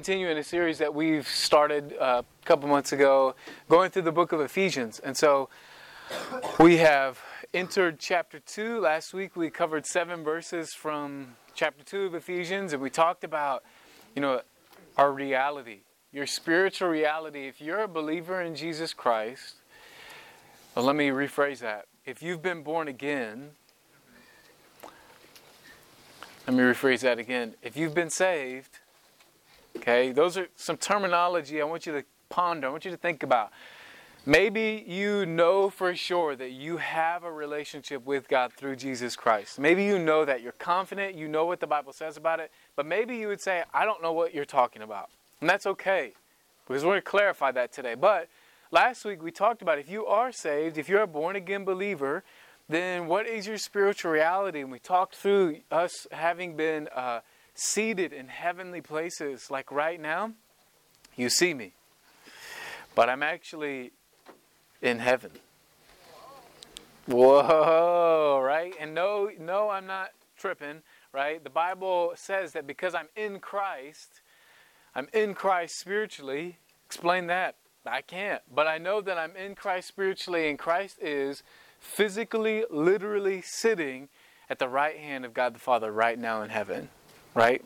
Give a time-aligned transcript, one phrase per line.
[0.00, 3.34] continuing a series that we've started uh, a couple months ago,
[3.68, 4.98] going through the book of Ephesians.
[4.98, 5.50] And so
[6.58, 7.20] we have
[7.52, 8.80] entered chapter 2.
[8.80, 13.62] Last week we covered seven verses from chapter 2 of Ephesians, and we talked about,
[14.16, 14.40] you know,
[14.96, 15.80] our reality,
[16.14, 17.46] your spiritual reality.
[17.46, 19.56] If you're a believer in Jesus Christ,
[20.74, 21.88] well, let me rephrase that.
[22.06, 23.50] If you've been born again,
[26.46, 27.54] let me rephrase that again.
[27.62, 28.79] If you've been saved,
[29.80, 33.22] okay, those are some terminology I want you to ponder, I want you to think
[33.22, 33.50] about.
[34.26, 39.58] Maybe you know for sure that you have a relationship with God through Jesus Christ.
[39.58, 40.42] Maybe you know that.
[40.42, 43.64] You're confident, you know what the Bible says about it, but maybe you would say,
[43.72, 45.08] I don't know what you're talking about.
[45.40, 46.12] And that's okay,
[46.68, 47.94] because we're going to clarify that today.
[47.94, 48.28] But
[48.70, 52.22] last week we talked about if you are saved, if you're a born again believer,
[52.68, 54.60] then what is your spiritual reality?
[54.60, 57.20] And we talked through us having been uh,
[57.60, 59.50] seated in heavenly places.
[59.50, 60.32] Like right now,
[61.14, 61.74] you see me,
[62.94, 63.92] but I'm actually
[64.80, 65.32] in heaven.
[67.06, 68.72] Whoa, right?
[68.80, 71.42] And no, no, I'm not tripping, right?
[71.44, 74.22] The Bible says that because I'm in Christ,
[74.94, 76.56] I'm in Christ spiritually.
[76.86, 77.56] Explain that.
[77.84, 78.42] I can't.
[78.54, 81.42] But I know that I'm in Christ spiritually, and Christ is
[81.78, 84.08] physically, literally sitting
[84.48, 86.88] at the right hand of God the Father right now in heaven,
[87.34, 87.64] right?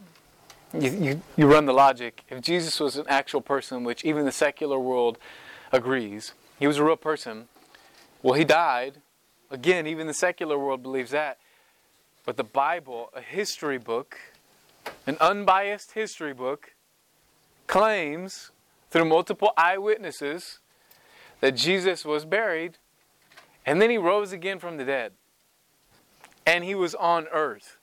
[0.72, 2.22] You, you, you run the logic.
[2.28, 5.18] If Jesus was an actual person, which even the secular world
[5.72, 7.48] agrees, he was a real person.
[8.22, 9.00] Well, he died.
[9.50, 11.38] Again, even the secular world believes that.
[12.24, 14.18] But the Bible, a history book,
[15.06, 16.74] an unbiased history book,
[17.66, 18.50] claims
[18.90, 20.58] through multiple eyewitnesses
[21.40, 22.78] that Jesus was buried
[23.66, 25.12] and then he rose again from the dead.
[26.46, 27.73] And he was on earth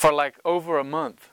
[0.00, 1.28] for like over a month.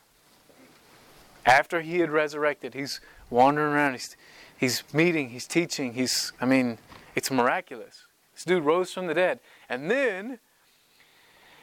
[1.46, 4.18] After he had resurrected, he's wandering around, he's,
[4.58, 6.78] he's meeting, he's teaching, he's, I mean,
[7.16, 8.04] it's miraculous.
[8.34, 9.40] This dude rose from the dead.
[9.70, 10.40] And then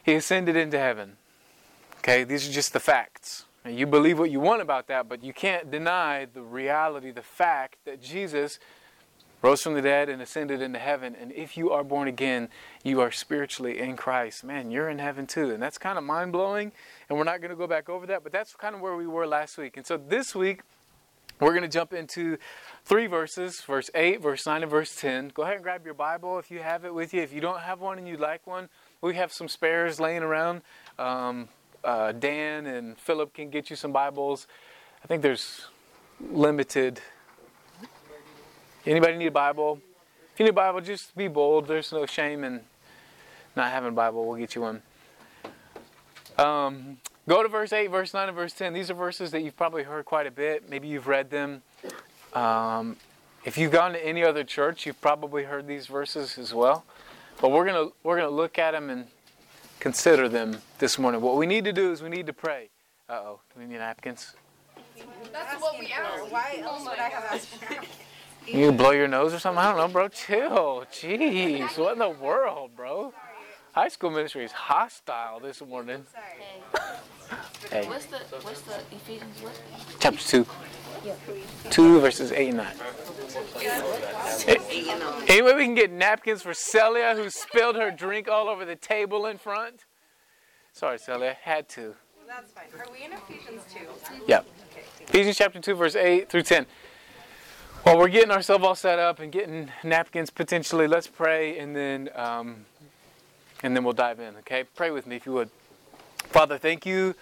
[0.02, 1.18] he ascended into heaven.
[1.98, 3.44] Okay, these are just the facts.
[3.66, 7.22] And you believe what you want about that, but you can't deny the reality, the
[7.22, 8.58] fact that Jesus
[9.44, 11.14] rose from the dead and ascended into heaven.
[11.14, 12.48] And if you are born again,
[12.82, 14.42] you are spiritually in Christ.
[14.42, 15.50] Man, you're in heaven too.
[15.50, 16.72] And that's kind of mind blowing.
[17.10, 19.06] And we're not going to go back over that, but that's kind of where we
[19.06, 19.76] were last week.
[19.76, 20.62] And so this week,
[21.40, 22.38] we're going to jump into
[22.86, 25.32] three verses verse 8, verse 9, and verse 10.
[25.34, 27.20] Go ahead and grab your Bible if you have it with you.
[27.20, 28.70] If you don't have one and you'd like one,
[29.02, 30.62] we have some spares laying around.
[30.98, 31.50] Um,
[31.84, 34.46] uh, Dan and Philip can get you some Bibles.
[35.02, 35.66] I think there's
[36.30, 37.02] limited
[38.86, 39.80] Anybody need a Bible?
[40.32, 41.66] If you need a Bible, just be bold.
[41.68, 42.60] There's no shame in
[43.56, 44.26] not having a Bible.
[44.26, 44.82] We'll get you one.
[46.36, 48.74] Um, go to verse 8, verse 9, and verse 10.
[48.74, 50.68] These are verses that you've probably heard quite a bit.
[50.68, 51.62] Maybe you've read them.
[52.34, 52.96] Um,
[53.44, 56.84] if you've gone to any other church, you've probably heard these verses as well.
[57.40, 59.06] But we're gonna we're gonna look at them and
[59.80, 61.20] consider them this morning.
[61.20, 62.68] What we need to do is we need to pray.
[63.08, 64.34] Uh oh, do we need napkins?
[65.32, 66.30] That's what we asked.
[66.30, 67.74] Why else would I have asked for
[68.46, 69.58] You blow your nose or something?
[69.58, 70.08] I don't know, bro.
[70.08, 70.84] Chill.
[70.92, 71.78] Jeez.
[71.78, 73.12] What in the world, bro?
[73.72, 76.04] High school ministry is hostile this morning.
[77.70, 77.88] Hey.
[77.88, 79.60] What's the what's the Ephesians what?
[79.98, 80.46] Chapter 2.
[81.70, 82.66] 2 verses 8 and 9.
[85.28, 89.26] Anyway, we can get napkins for Celia, who spilled her drink all over the table
[89.26, 89.86] in front.
[90.72, 91.36] Sorry, Celia.
[91.42, 91.94] Had to.
[92.26, 92.64] That's fine.
[92.78, 93.80] Are we in Ephesians 2?
[94.28, 94.46] Yep.
[95.00, 96.66] Ephesians chapter 2, verse 8 through 10.
[97.84, 102.08] While we're getting ourselves all set up and getting napkins potentially, let's pray and then
[102.14, 102.64] um,
[103.62, 104.36] and then we'll dive in.
[104.36, 105.50] Okay, pray with me if you would.
[106.16, 107.14] Father, thank you,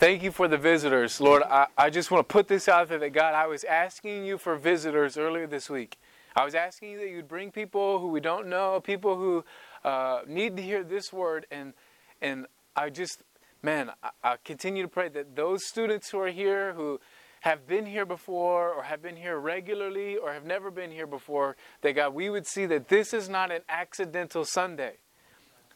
[0.00, 1.44] thank you for the visitors, Lord.
[1.44, 4.36] I, I just want to put this out there that God, I was asking you
[4.36, 5.96] for visitors earlier this week.
[6.34, 9.44] I was asking you that you'd bring people who we don't know, people who
[9.84, 11.72] uh, need to hear this word, and
[12.20, 13.22] and I just,
[13.62, 16.98] man, I, I continue to pray that those students who are here who
[17.40, 21.56] have been here before or have been here regularly or have never been here before,
[21.82, 24.94] that God, we would see that this is not an accidental Sunday.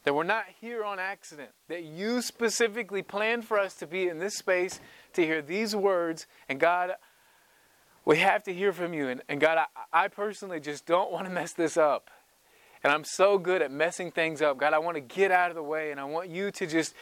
[0.03, 1.49] That we're not here on accident.
[1.67, 4.79] That you specifically planned for us to be in this space
[5.13, 6.27] to hear these words.
[6.47, 6.91] And God,
[8.05, 9.09] we have to hear from you.
[9.09, 12.11] And, and God, I, I personally just don't want to mess this up.
[12.83, 14.59] And I'm so good at messing things up.
[14.59, 16.93] God, I want to get out of the way and I want you to just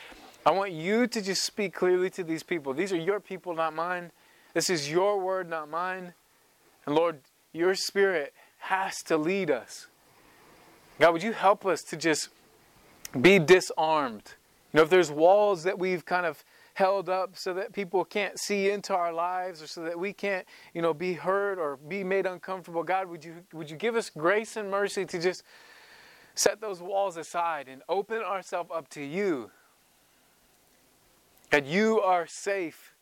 [0.46, 2.74] I want you to just speak clearly to these people.
[2.74, 4.12] These are your people, not mine.
[4.54, 6.14] This is your word, not mine.
[6.86, 7.20] And Lord,
[7.52, 9.88] your spirit has to lead us.
[11.00, 12.30] God, would you help us to just
[13.20, 14.34] be disarmed?
[14.72, 16.44] You know, if there's walls that we've kind of
[16.76, 20.46] held up so that people can't see into our lives or so that we can't,
[20.74, 22.84] you know, be hurt or be made uncomfortable.
[22.84, 25.44] God, would you would you give us grace and mercy to just
[26.36, 29.52] set those walls aside and open ourselves up to you?
[31.52, 32.96] God, you are safe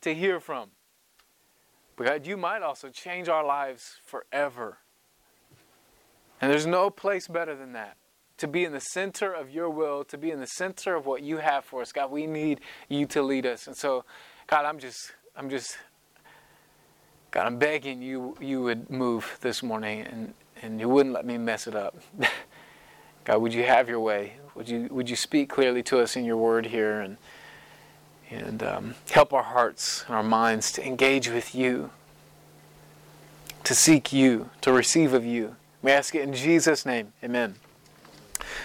[0.00, 0.70] to hear from.
[1.96, 4.78] But God, you might also change our lives forever.
[6.40, 7.96] And there's no place better than that.
[8.38, 11.22] To be in the center of your will, to be in the center of what
[11.22, 11.92] you have for us.
[11.92, 13.66] God, we need you to lead us.
[13.66, 14.04] And so,
[14.48, 15.78] God, I'm just, I'm just,
[17.30, 21.38] God, I'm begging you, you would move this morning and, and you wouldn't let me
[21.38, 21.96] mess it up.
[23.24, 24.34] God, would you have your way?
[24.56, 27.16] Would you, would you speak clearly to us in your word here and,
[28.32, 31.90] and um, help our hearts and our minds to engage with you,
[33.64, 35.56] to seek you, to receive of you.
[35.82, 37.12] We ask it in Jesus' name.
[37.22, 37.56] Amen.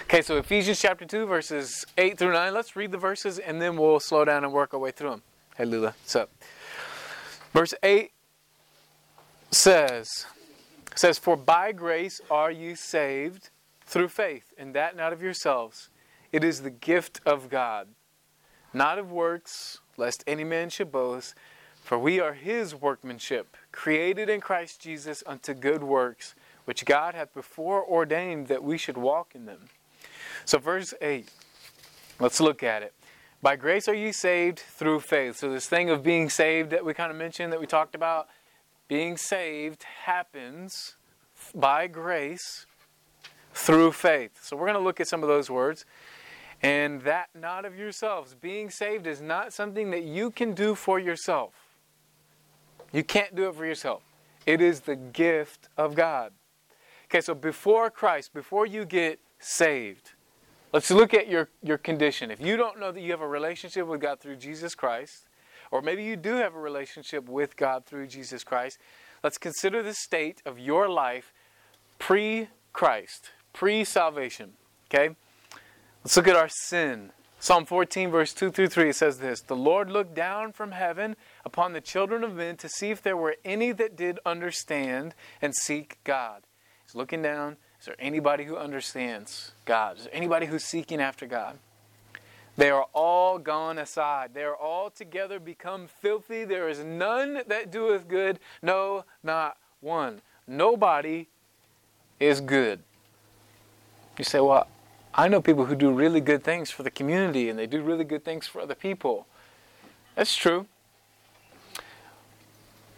[0.04, 2.54] Okay, so Ephesians chapter 2, verses 8 through 9.
[2.54, 5.22] Let's read the verses and then we'll slow down and work our way through them.
[5.58, 6.30] Hey, Lula, what's up?
[7.54, 8.12] Verse 8
[9.52, 10.25] says,
[10.96, 13.50] says, For by grace are you saved
[13.86, 15.90] through faith, and that not of yourselves.
[16.31, 17.88] It is the gift of God,
[18.74, 21.36] not of works, lest any man should boast.
[21.84, 26.36] For we are his workmanship, created in Christ Jesus unto good works
[26.68, 29.69] which God hath before ordained that we should walk in them.
[30.44, 31.31] So, verse 8,
[32.19, 32.94] let's look at it.
[33.42, 35.38] By grace are ye saved through faith.
[35.38, 38.28] So, this thing of being saved that we kind of mentioned, that we talked about,
[38.90, 40.98] being saved happens
[41.56, 42.66] by grace
[43.54, 44.38] through faith.
[44.44, 45.86] So, we're going to look at some of those words.
[46.62, 48.33] And that not of yourselves.
[48.33, 51.54] Being saved is not something that you can do for yourself.
[52.92, 54.04] You can't do it for yourself.
[54.45, 56.31] It is the gift of God.
[57.06, 60.12] Okay, so before Christ, before you get saved,
[60.74, 62.31] let's look at your, your condition.
[62.31, 65.27] If you don't know that you have a relationship with God through Jesus Christ,
[65.71, 68.77] or maybe you do have a relationship with God through Jesus Christ,
[69.24, 71.33] let's consider the state of your life
[72.00, 74.54] pre Christ, pre salvation.
[74.89, 75.15] Okay?
[76.07, 77.12] Let's look at our sin.
[77.38, 81.74] Psalm 14, verse 2 through 3 says this The Lord looked down from heaven upon
[81.74, 85.98] the children of men to see if there were any that did understand and seek
[86.06, 86.44] God.
[86.86, 87.57] He's looking down.
[87.81, 89.98] Is there anybody who understands God?
[89.98, 91.59] Is there anybody who's seeking after God?
[92.56, 94.33] They are all gone aside.
[94.33, 96.45] They are all together become filthy.
[96.45, 100.21] There is none that doeth good, no, not one.
[100.48, 101.27] Nobody
[102.18, 102.80] is good.
[104.18, 104.69] You say, well,
[105.13, 108.04] I know people who do really good things for the community and they do really
[108.04, 109.27] good things for other people.
[110.15, 110.68] That's true.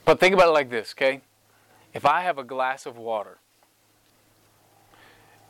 [0.05, 1.21] But think about it like this, okay?
[1.93, 3.37] If I have a glass of water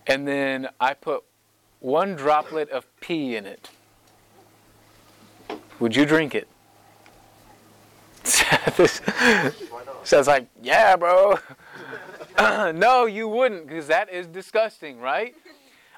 [0.06, 1.24] and then I put
[1.80, 3.70] one droplet of pee in it.
[5.80, 6.48] Would you drink it?
[10.04, 11.40] Sounds like, yeah, bro.
[12.72, 15.36] no, you wouldn't, because that is disgusting, right?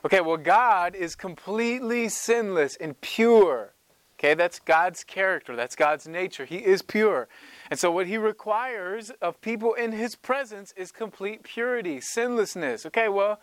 [0.04, 3.74] Okay, well, God is completely sinless and pure.
[4.18, 6.46] Okay, that's God's character, that's God's nature.
[6.46, 7.28] He is pure.
[7.70, 12.86] And so, what He requires of people in His presence is complete purity, sinlessness.
[12.86, 13.40] Okay, well,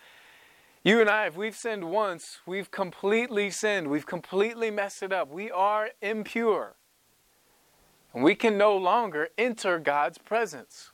[0.85, 3.89] you and I, if we've sinned once, we've completely sinned.
[3.89, 5.29] We've completely messed it up.
[5.29, 6.77] We are impure.
[8.15, 10.93] And we can no longer enter God's presence.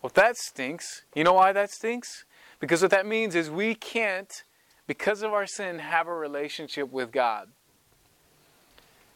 [0.00, 1.02] Well, that stinks.
[1.14, 2.24] You know why that stinks?
[2.60, 4.44] Because what that means is we can't,
[4.88, 7.48] because of our sin, have a relationship with God.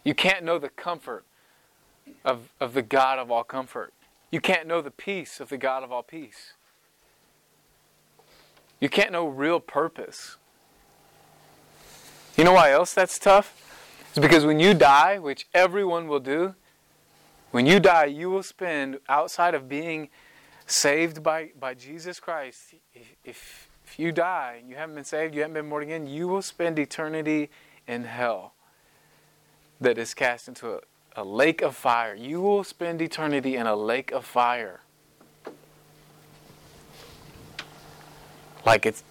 [0.05, 1.25] You can't know the comfort
[2.25, 3.93] of, of the God of all comfort.
[4.31, 6.53] You can't know the peace of the God of all peace.
[8.81, 10.37] You can't know real purpose.
[12.37, 13.59] You know why else that's tough?
[14.11, 16.55] It's because when you die, which everyone will do,
[17.51, 20.11] when you die, you will spend, outside of being
[20.67, 22.75] saved by, by Jesus Christ,
[23.25, 26.27] if, if you die and you haven't been saved, you haven't been born again, you
[26.27, 27.51] will spend eternity
[27.87, 28.55] in hell
[29.83, 30.81] that is cast into a,
[31.15, 32.15] a lake of fire.
[32.15, 34.81] You will spend eternity in a lake of fire.
[38.65, 39.03] like it's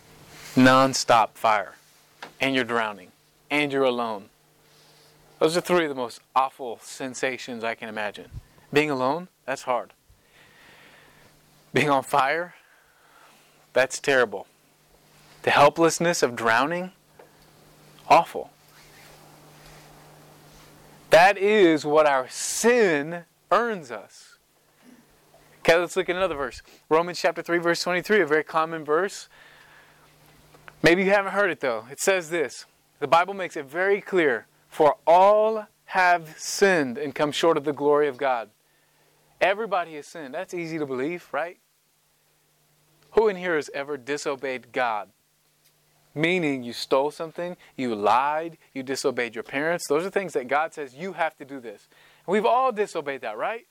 [0.56, 1.76] non-stop fire.
[2.40, 3.12] And you're drowning.
[3.52, 4.30] And you're alone.
[5.38, 8.32] Those are three of the most awful sensations i can imagine.
[8.74, 9.94] Being alone that's hard.
[11.72, 12.56] Being on fire
[13.74, 14.48] that's terrible
[15.44, 16.92] the helplessness of drowning
[18.08, 18.52] awful
[21.10, 24.38] that is what our sin earns us
[25.60, 29.30] okay let's look at another verse romans chapter 3 verse 23 a very common verse
[30.84, 31.86] Maybe you haven't heard it though.
[31.92, 32.66] It says this
[33.00, 37.74] The Bible makes it very clear for all have sinned and come short of the
[37.74, 38.50] glory of God.
[39.40, 40.34] Everybody has sinned.
[40.34, 41.58] That's easy to believe, right?
[43.12, 45.10] Who in here has ever disobeyed God?
[46.14, 49.88] Meaning you stole something, you lied, you disobeyed your parents.
[49.88, 51.88] Those are things that God says you have to do this.
[52.28, 53.66] And we've all disobeyed that, right?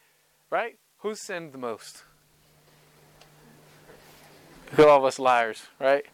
[0.49, 0.79] Right?
[0.99, 2.05] Who sinned the most?
[4.77, 6.07] Look all of us liars, right?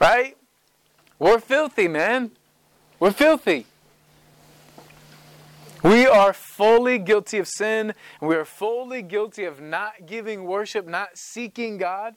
[0.00, 0.36] Right?
[1.18, 2.30] We're filthy, man.
[2.98, 3.66] We're filthy.
[5.82, 11.10] We are fully guilty of sin, we are fully guilty of not giving worship, not
[11.14, 12.16] seeking God,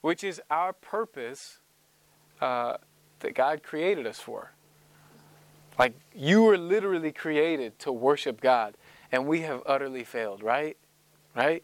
[0.00, 1.58] which is our purpose
[2.42, 2.76] uh,
[3.20, 4.50] that God created us for.
[5.78, 8.76] Like, you were literally created to worship God,
[9.10, 10.76] and we have utterly failed, right?
[11.34, 11.62] Right?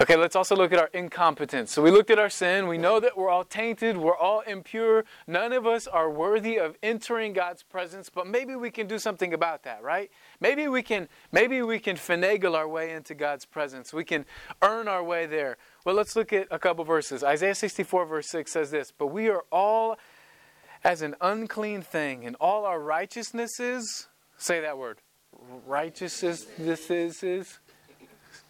[0.00, 1.70] Okay, let's also look at our incompetence.
[1.70, 2.66] So we looked at our sin.
[2.66, 5.04] We know that we're all tainted, we're all impure.
[5.28, 9.32] None of us are worthy of entering God's presence, but maybe we can do something
[9.32, 10.10] about that, right?
[10.40, 13.92] Maybe we can maybe we can finagle our way into God's presence.
[13.92, 14.26] We can
[14.62, 15.58] earn our way there.
[15.84, 17.22] Well, let's look at a couple verses.
[17.22, 19.98] Isaiah 64 verse 6 says this, "But we are all
[20.84, 25.00] as an unclean thing, and all our righteousnesses, say that word.
[25.66, 26.46] Righteousnesses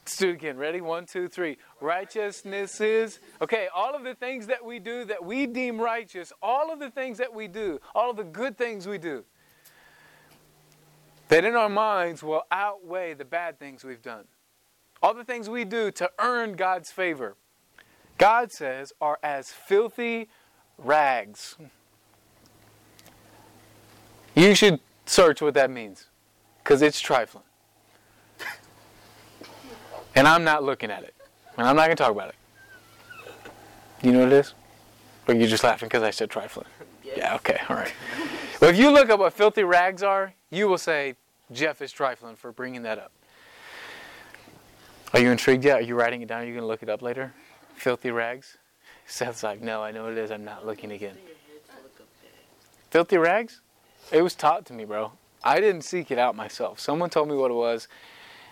[0.04, 0.58] Let's do it again.
[0.58, 0.82] Ready?
[0.82, 1.56] One, two, three.
[1.80, 3.20] Righteousness is.
[3.40, 6.90] Okay, all of the things that we do that we deem righteous, all of the
[6.90, 9.24] things that we do, all of the good things we do,
[11.28, 14.26] that in our minds will outweigh the bad things we've done.
[15.04, 17.36] All the things we do to earn God's favor,
[18.16, 20.30] God says, are as filthy
[20.78, 21.58] rags.
[24.34, 26.06] You should search what that means
[26.62, 27.44] because it's trifling.
[30.14, 31.14] And I'm not looking at it.
[31.58, 32.36] And I'm not going to talk about it.
[34.02, 34.54] You know what it is?
[35.28, 36.66] Or you just laughing because I said trifling?
[37.04, 37.12] Yeah.
[37.14, 37.92] yeah, okay, all right.
[38.58, 41.16] Well, if you look up what filthy rags are, you will say,
[41.52, 43.12] Jeff is trifling for bringing that up.
[45.14, 45.78] Are you intrigued yet?
[45.78, 46.40] Are you writing it down?
[46.40, 47.32] Are you going to look it up later?
[47.76, 48.58] Filthy rags?
[49.06, 50.32] Seth's like, no, I know what it is.
[50.32, 51.16] I'm not looking again.
[52.90, 53.60] Filthy rags?
[54.10, 55.12] It was taught to me, bro.
[55.44, 56.80] I didn't seek it out myself.
[56.80, 57.86] Someone told me what it was,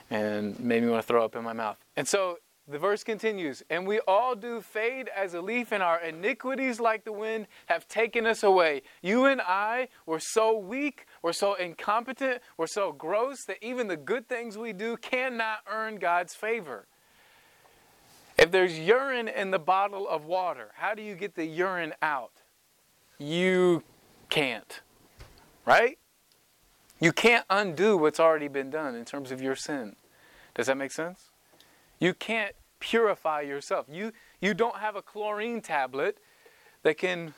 [0.09, 1.79] and made me want to throw up in my mouth.
[1.97, 2.39] And so
[2.69, 7.05] the verse continues, and we all do fade as a leaf, and our iniquities, like
[7.05, 8.83] the wind, have taken us away.
[9.03, 13.97] You and I were so weak, we're so incompetent, we're so gross that even the
[13.97, 16.87] good things we do cannot earn God's favor.
[18.37, 22.33] If there's urine in the bottle of water, how do you get the urine out?
[23.19, 23.85] You
[24.31, 24.81] can't,
[25.65, 25.99] right?
[26.99, 29.97] You can't undo what's already been done in terms of your sin.
[30.55, 31.31] Does that make sense?
[32.01, 33.87] You can't purify yourself.
[33.89, 36.19] You, you don't have a chlorine tablet
[36.83, 37.35] that can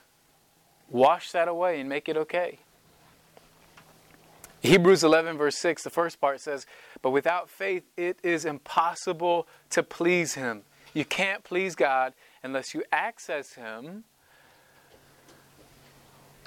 [0.89, 2.61] wash that away and make it okay.
[4.65, 6.65] Hebrews 11, verse 6, the first part says,
[7.03, 10.63] But without faith it is impossible to please Him.
[10.95, 14.05] You can't please God unless you access Him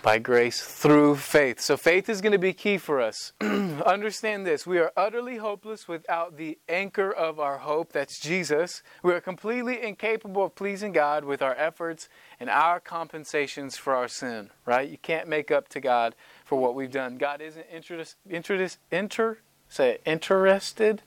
[0.01, 1.59] by grace through faith.
[1.59, 3.33] So faith is going to be key for us.
[3.41, 8.81] Understand this we are utterly hopeless without the anchor of our hope, that's Jesus.
[9.03, 12.09] We are completely incapable of pleasing God with our efforts
[12.39, 14.89] and our compensations for our sin, right?
[14.89, 16.15] You can't make up to God
[16.47, 17.17] for what we've done.
[17.17, 19.37] God isn't interest, interest, inter,
[19.69, 21.03] say it, interested?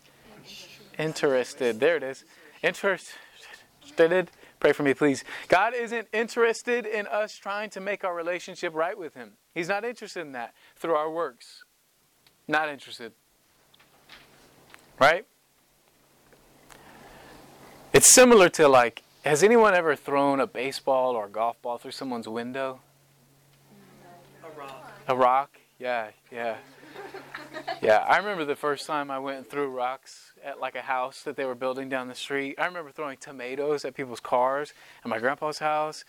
[0.99, 1.81] Interested.
[1.81, 2.25] There it is.
[2.63, 3.17] Interested
[4.61, 5.25] Pray for me, please.
[5.49, 9.33] God isn't interested in us trying to make our relationship right with Him.
[9.55, 11.65] He's not interested in that through our works.
[12.47, 13.13] Not interested.
[14.99, 15.25] Right?
[17.95, 21.93] It's similar to like, has anyone ever thrown a baseball or a golf ball through
[21.93, 22.81] someone's window?
[25.11, 25.59] A rock.
[25.81, 26.55] Yeah, yeah.
[27.83, 31.23] Yeah, I remember the first time I went and threw rocks at like a house
[31.23, 32.55] that they were building down the street.
[32.61, 34.73] I remember throwing tomatoes at people's cars
[35.05, 36.05] at my grandpa's house.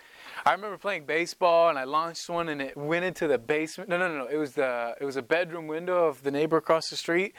[0.45, 3.89] I remember playing baseball and I launched one and it went into the basement.
[3.89, 4.27] No, no, no, no.
[4.27, 7.33] It was the it was a bedroom window of the neighbor across the street.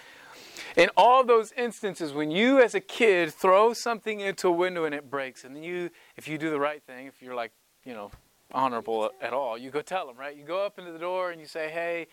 [0.77, 4.97] In all those instances, when you as a kid throw something into a window and
[4.97, 7.53] it breaks, and then you, if you do the right thing, if you're like,
[7.85, 8.11] you know,
[8.53, 10.37] honorable at all, you go tell them, right?
[10.37, 12.07] You go up into the door and you say, hey,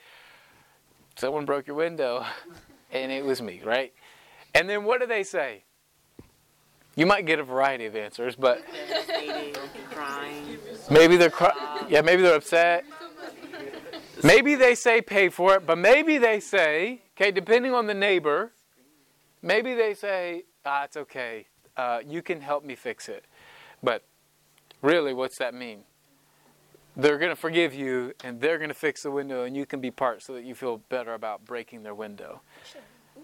[1.15, 2.25] someone broke your window.
[2.91, 3.93] And it was me, right?
[4.55, 5.63] And then what do they say?
[6.95, 8.63] You might get a variety of answers, but
[10.89, 11.55] maybe they're crying.
[11.87, 12.83] yeah, maybe they're upset.
[14.23, 18.51] Maybe they say pay for it, but maybe they say, okay, depending on the neighbor,
[19.41, 21.45] maybe they say, ah, it's okay.
[21.77, 23.23] Uh, you can help me fix it.
[23.81, 24.03] But
[24.81, 25.83] really, what's that mean?
[27.01, 29.79] They're going to forgive you and they're going to fix the window and you can
[29.79, 32.41] be part so that you feel better about breaking their window.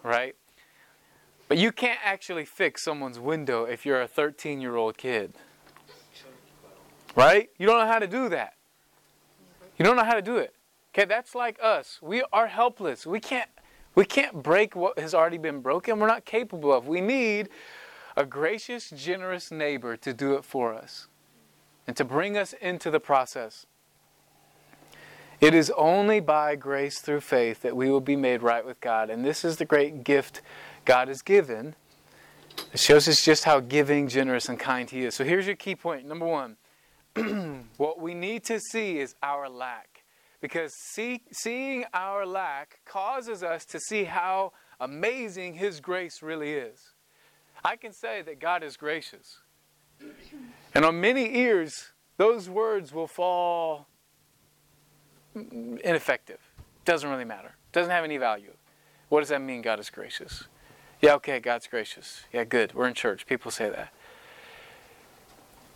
[0.04, 0.36] Right?
[1.48, 5.34] But you can't actually fix someone's window if you're a 13 year old kid.
[7.16, 7.50] Right?
[7.58, 8.54] You don't know how to do that.
[9.78, 10.54] You don't know how to do it.
[10.94, 12.00] Okay, that's like us.
[12.02, 13.06] We are helpless.
[13.06, 13.50] We can't
[13.96, 16.00] we can't break what has already been broken.
[16.00, 16.88] We're not capable of.
[16.88, 17.50] We need
[18.18, 21.08] a gracious, generous neighbor to do it for us
[21.88, 23.66] and to bring us into the process.
[25.42, 29.10] It is only by grace through faith that we will be made right with God.
[29.10, 30.42] And this is the great gift
[30.86, 31.76] God has given.
[32.74, 35.14] It shows us just how giving, generous, and kind He is.
[35.14, 36.08] So here's your key point.
[36.08, 36.58] Number one,
[37.78, 40.04] what we need to see is our lack.
[40.42, 46.80] Because see, seeing our lack causes us to see how amazing His grace really is.
[47.64, 49.40] I can say that God is gracious.
[50.76, 53.88] And on many ears, those words will fall
[55.34, 56.40] ineffective.
[56.84, 57.56] Doesn't really matter.
[57.72, 58.54] Doesn't have any value.
[59.10, 60.46] What does that mean, God is gracious?
[61.02, 62.26] Yeah, okay, God's gracious.
[62.32, 62.74] Yeah, good.
[62.74, 63.26] We're in church.
[63.26, 63.94] People say that.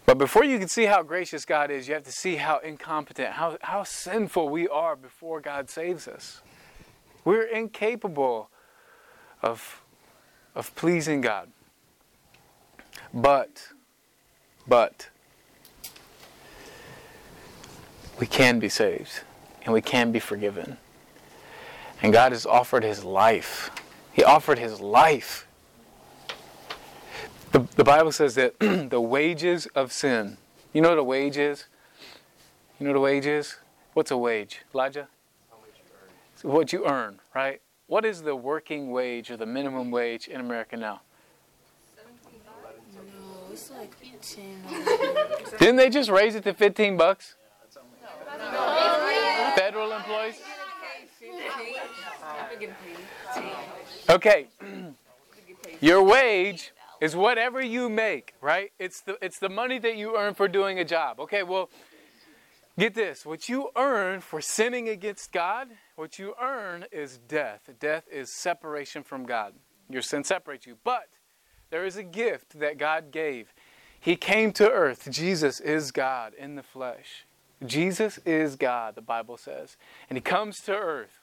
[0.06, 3.34] But before you can see how gracious God is, you have to see how incompetent,
[3.34, 6.42] how, how sinful we are before God saves us.
[7.26, 8.50] We're incapable
[9.44, 9.84] of,
[10.56, 11.50] of pleasing God.
[13.14, 13.68] But,
[14.70, 15.10] but,
[18.20, 19.22] we can be saved
[19.64, 20.78] and we can be forgiven.
[22.02, 23.72] And God has offered His life.
[24.14, 25.48] He offered His life.
[27.52, 28.60] The, the Bible says that
[28.90, 30.38] the wages of sin,
[30.72, 31.66] you know what a wage is?
[32.80, 33.58] You know what a wage is?
[33.94, 34.62] What's a wage?
[34.74, 35.08] Elijah?
[36.42, 37.62] What you earn, right?
[37.88, 41.02] What is the working wage or the minimum wage in America now?
[41.98, 45.58] No, it's like 10.
[45.60, 47.36] Didn't they just raise it to 15 bucks?
[49.56, 50.42] Federal employees?
[54.10, 54.48] Okay.
[55.82, 58.72] Your wage is whatever you make, right?
[58.80, 61.20] It's the it's the money that you earn for doing a job.
[61.20, 61.70] Okay, well,
[62.78, 63.26] get this.
[63.26, 67.70] What you earn for sinning against God, what you earn is death.
[67.80, 69.54] Death is separation from God.
[69.90, 70.78] Your sin separates you.
[70.84, 71.08] But
[71.70, 73.54] there is a gift that God gave.
[74.00, 75.10] He came to earth.
[75.12, 77.26] Jesus is God in the flesh.
[77.66, 79.76] Jesus is God, the Bible says.
[80.10, 81.20] And he comes to earth.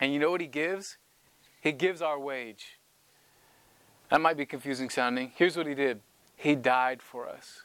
[0.00, 0.96] And you know what he gives?
[1.60, 2.78] He gives our wage.
[4.10, 5.32] That might be confusing sounding.
[5.34, 6.00] Here's what he did
[6.36, 7.62] He died for us.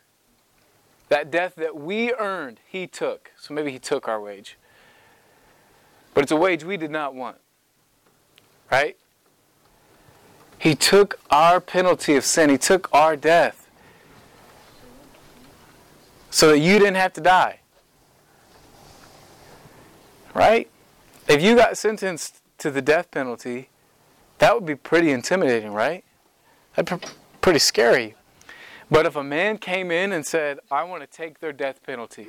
[1.10, 3.32] That death that we earned, he took.
[3.38, 4.58] So maybe he took our wage.
[6.14, 7.38] But it's a wage we did not want.
[8.72, 8.96] Right?
[10.60, 13.69] He took our penalty of sin, he took our death.
[16.30, 17.60] So that you didn't have to die.
[20.34, 20.70] Right?
[21.28, 23.70] If you got sentenced to the death penalty,
[24.40, 26.04] that would be pretty intimidating, right?
[26.76, 27.08] That'd be
[27.42, 28.16] pretty scary.
[28.92, 32.28] But if a man came in and said, I want to take their death penalty,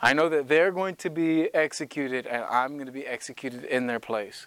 [0.00, 3.86] I know that they're going to be executed and I'm going to be executed in
[3.86, 4.46] their place,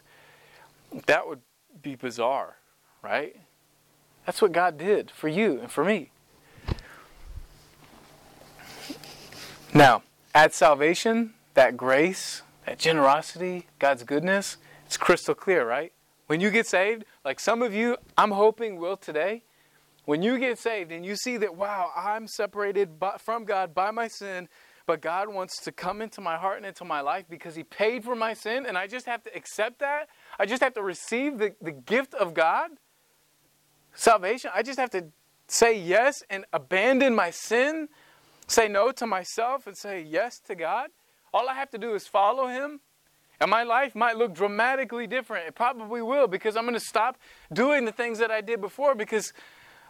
[1.06, 1.42] that would
[1.82, 2.58] be bizarre,
[3.04, 3.36] right?
[4.26, 6.12] That's what God did for you and for me.
[9.76, 10.04] Now,
[10.36, 15.92] at salvation, that grace, that generosity, God's goodness, it's crystal clear, right?
[16.28, 19.42] When you get saved, like some of you, I'm hoping will today,
[20.06, 23.90] when you get saved and you see that, wow, I'm separated by, from God by
[23.90, 24.48] my sin,
[24.86, 28.04] but God wants to come into my heart and into my life because He paid
[28.04, 30.08] for my sin, and I just have to accept that.
[30.38, 32.70] I just have to receive the, the gift of God,
[33.96, 34.52] salvation.
[34.54, 35.06] I just have to
[35.48, 37.90] say yes and abandon my sin,
[38.48, 40.90] say no to myself, and say yes to God.
[41.34, 42.80] All I have to do is follow Him
[43.44, 45.48] and my life might look dramatically different.
[45.48, 47.18] It probably will because I'm going to stop
[47.52, 49.34] doing the things that I did before because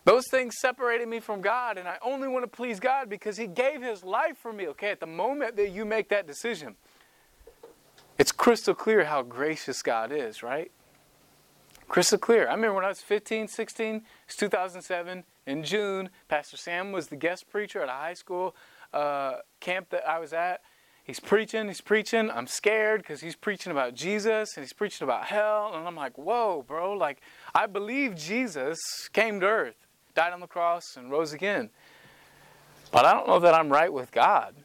[0.05, 3.45] those things separated me from God and I only want to please God because He
[3.45, 4.67] gave His life for me.
[4.69, 6.75] Okay, at the moment that you make that decision,
[8.17, 10.71] it's crystal clear how gracious God is, right?
[11.87, 12.47] Crystal clear.
[12.47, 17.15] I remember when I was 15, 16, it's 2007, in June, Pastor Sam was the
[17.15, 18.55] guest preacher at a high school
[18.93, 20.61] uh, camp that I was at
[21.03, 22.31] he's preaching, he's preaching.
[22.31, 25.71] I'm scared because he's preaching about Jesus and he's preaching about hell.
[25.73, 26.93] And I'm like, whoa, bro.
[26.93, 27.21] Like,
[27.53, 29.75] I believe Jesus came to earth,
[30.15, 31.69] died on the cross, and rose again.
[32.91, 34.55] But I don't know that I'm right with God.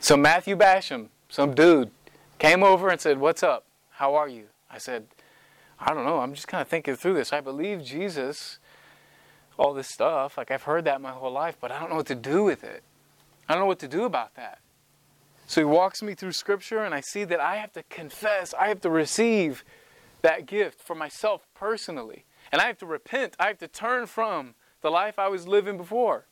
[0.00, 1.90] So Matthew Basham, some dude,
[2.38, 3.66] came over and said, What's up?
[3.92, 4.46] How are you?
[4.70, 5.06] I said,
[5.78, 6.20] I don't know.
[6.20, 7.32] I'm just kind of thinking through this.
[7.34, 8.58] I believe Jesus,
[9.60, 10.38] all this stuff.
[10.38, 12.64] Like, I've heard that my whole life, but I don't know what to do with
[12.64, 12.82] it.
[13.46, 14.58] I don't know what to do about that.
[15.46, 18.68] So he walks me through scripture, and I see that I have to confess, I
[18.68, 19.62] have to receive
[20.22, 22.24] that gift for myself personally.
[22.50, 25.76] And I have to repent, I have to turn from the life I was living
[25.76, 26.24] before.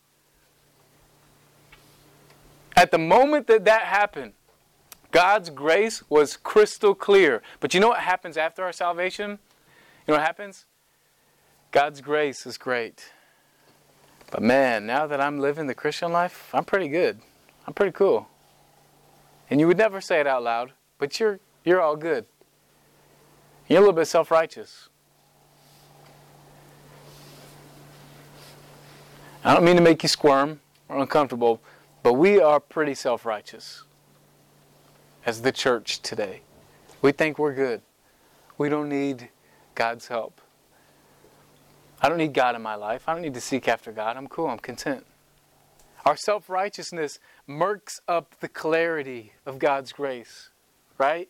[2.75, 4.33] At the moment that that happened,
[5.11, 7.43] God's grace was crystal clear.
[7.61, 9.33] But you know what happens after our salvation?
[10.07, 10.65] You know what happens?
[11.73, 13.13] God's grace is great.
[14.31, 17.21] But man, now that I'm living the Christian life, I'm pretty good.
[17.67, 18.29] I'm pretty cool.
[19.51, 22.27] And you would never say it out loud, but you're you're all good.
[23.69, 24.89] You're a little bit self-righteous.
[29.45, 31.61] I don't mean to make you squirm or uncomfortable,
[32.03, 33.85] but we are pretty self-righteous
[35.27, 36.41] as the church today.
[37.03, 37.83] We think we're good.
[38.57, 39.29] We don't need
[39.75, 40.41] God's help.
[42.01, 43.09] I don't need God in my life.
[43.09, 44.17] I don't need to seek after God.
[44.17, 44.49] I'm cool.
[44.49, 45.05] I'm content.
[46.05, 50.51] Our self righteousness murks up the clarity of God's grace,
[50.97, 51.29] right?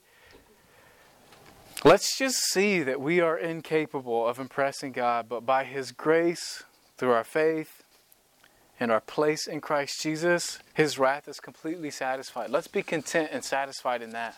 [1.85, 6.64] Let's just see that we are incapable of impressing God, but by His grace,
[6.96, 7.85] through our faith,
[8.81, 12.50] and our place in Christ Jesus, His wrath is completely satisfied.
[12.50, 14.37] Let's be content and satisfied in that.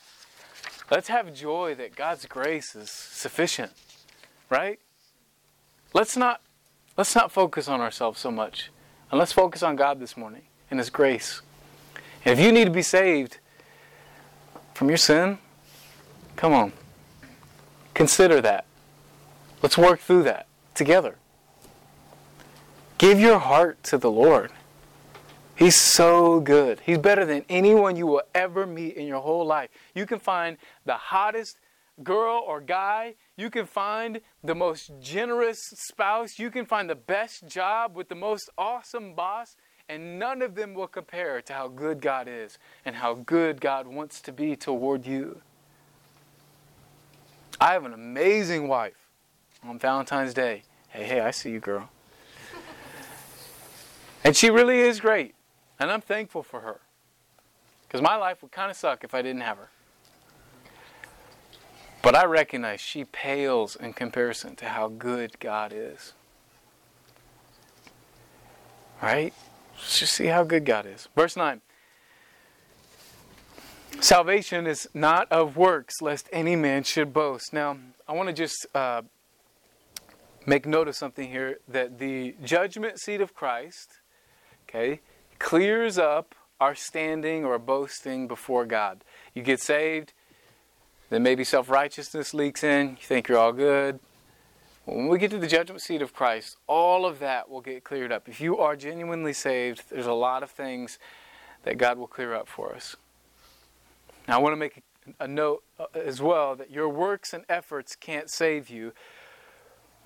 [0.91, 3.73] Let's have joy that God's grace is sufficient,
[4.49, 4.79] right?
[5.93, 6.41] Let's not
[6.97, 8.71] let's not focus on ourselves so much.
[9.11, 11.43] And let's focus on God this morning and His grace.
[12.25, 13.39] And if you need to be saved
[14.75, 15.39] from your sin,
[16.37, 16.73] come on.
[17.95, 18.67] Consider that.
[19.63, 21.17] Let's work through that together.
[22.99, 24.53] Give your heart to the Lord.
[25.57, 26.81] He's so good.
[26.81, 29.69] He's better than anyone you will ever meet in your whole life.
[29.95, 31.59] You can find the hottest
[32.03, 33.15] girl or guy.
[33.41, 36.39] You can find the most generous spouse.
[36.39, 39.57] You can find the best job with the most awesome boss.
[39.89, 43.87] And none of them will compare to how good God is and how good God
[43.87, 45.41] wants to be toward you.
[47.59, 49.09] I have an amazing wife
[49.65, 50.65] on Valentine's Day.
[50.91, 51.89] Hey, hey, I see you, girl.
[54.25, 55.35] and she really is great.
[55.79, 56.81] And I'm thankful for her.
[57.89, 59.71] Because my life would kind of suck if I didn't have her.
[62.03, 66.15] But I recognize she pales in comparison to how good God is.
[69.03, 69.35] Right?
[69.75, 71.09] Let's just see how good God is.
[71.15, 71.61] Verse 9
[74.01, 77.53] Salvation is not of works, lest any man should boast.
[77.53, 77.77] Now,
[78.09, 79.03] I want to just uh,
[80.47, 84.01] make note of something here that the judgment seat of Christ,
[84.69, 85.01] okay,
[85.39, 89.05] clears up our standing or boasting before God.
[89.35, 90.13] You get saved,
[91.11, 92.91] then maybe self righteousness leaks in.
[92.91, 94.01] You think you're all good.
[94.87, 98.11] When we get to the judgment seat of Christ, all of that will get cleared
[98.11, 98.29] up.
[98.29, 100.99] If you are genuinely saved, there's a lot of things
[101.65, 102.97] that God will clear up for us.
[104.27, 104.83] Now, I want to make
[105.19, 108.93] a note uh, as well that your works and efforts can't save you,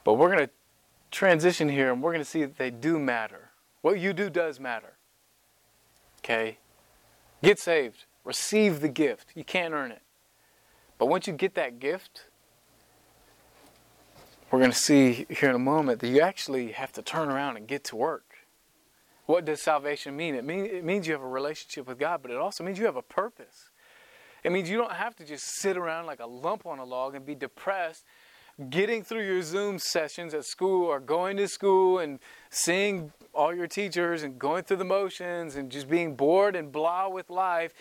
[0.03, 0.53] but we're going to
[1.11, 3.51] transition here and we're going to see that they do matter.
[3.83, 4.95] What you do does matter.
[6.19, 6.59] Okay?
[7.43, 9.29] Get saved, receive the gift.
[9.35, 10.03] You can't earn it.
[10.99, 12.27] But once you get that gift,
[14.51, 17.57] we're going to see here in a moment that you actually have to turn around
[17.57, 18.25] and get to work.
[19.27, 20.35] What does salvation mean?
[20.35, 22.85] It, mean, it means you have a relationship with God, but it also means you
[22.85, 23.71] have a purpose.
[24.45, 27.15] It means you don't have to just sit around like a lump on a log
[27.15, 28.05] and be depressed
[28.71, 33.67] getting through your Zoom sessions at school or going to school and seeing all your
[33.67, 37.73] teachers and going through the motions and just being bored and blah with life.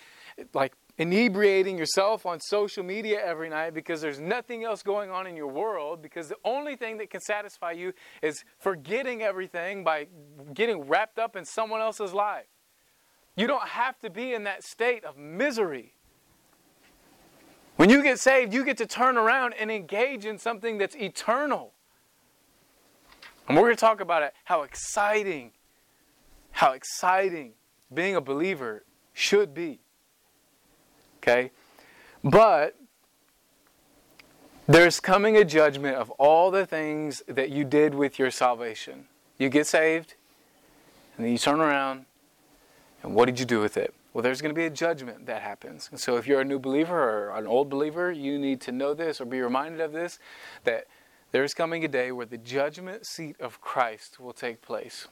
[0.53, 5.35] Like inebriating yourself on social media every night because there's nothing else going on in
[5.35, 10.07] your world because the only thing that can satisfy you is forgetting everything by
[10.53, 12.45] getting wrapped up in someone else's life.
[13.35, 15.93] You don't have to be in that state of misery.
[17.75, 21.73] When you get saved, you get to turn around and engage in something that's eternal.
[23.47, 25.51] And we're going to talk about it how exciting
[26.53, 27.53] how exciting
[27.93, 29.79] being a believer should be.
[31.23, 31.51] Okay?
[32.21, 32.75] But
[34.67, 39.05] there's coming a judgment of all the things that you did with your salvation.
[39.37, 40.15] You get saved,
[41.15, 42.05] and then you turn around,
[43.01, 43.93] and what did you do with it?
[44.13, 45.87] Well, there's going to be a judgment that happens.
[45.89, 48.93] And so, if you're a new believer or an old believer, you need to know
[48.93, 50.19] this or be reminded of this
[50.65, 50.87] that
[51.31, 55.07] there's coming a day where the judgment seat of Christ will take place.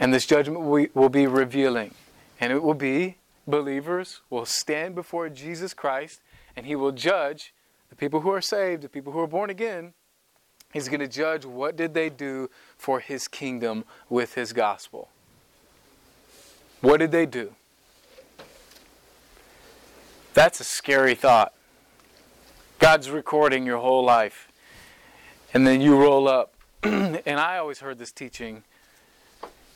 [0.00, 0.60] And this judgment
[0.94, 1.94] will be revealing.
[2.40, 6.20] And it will be believers will stand before Jesus Christ
[6.56, 7.54] and he will judge
[7.90, 9.94] the people who are saved, the people who are born again.
[10.72, 15.10] He's going to judge what did they do for his kingdom with his gospel.
[16.80, 17.54] What did they do?
[20.34, 21.52] That's a scary thought.
[22.78, 24.48] God's recording your whole life.
[25.54, 26.54] And then you roll up.
[26.82, 28.64] and I always heard this teaching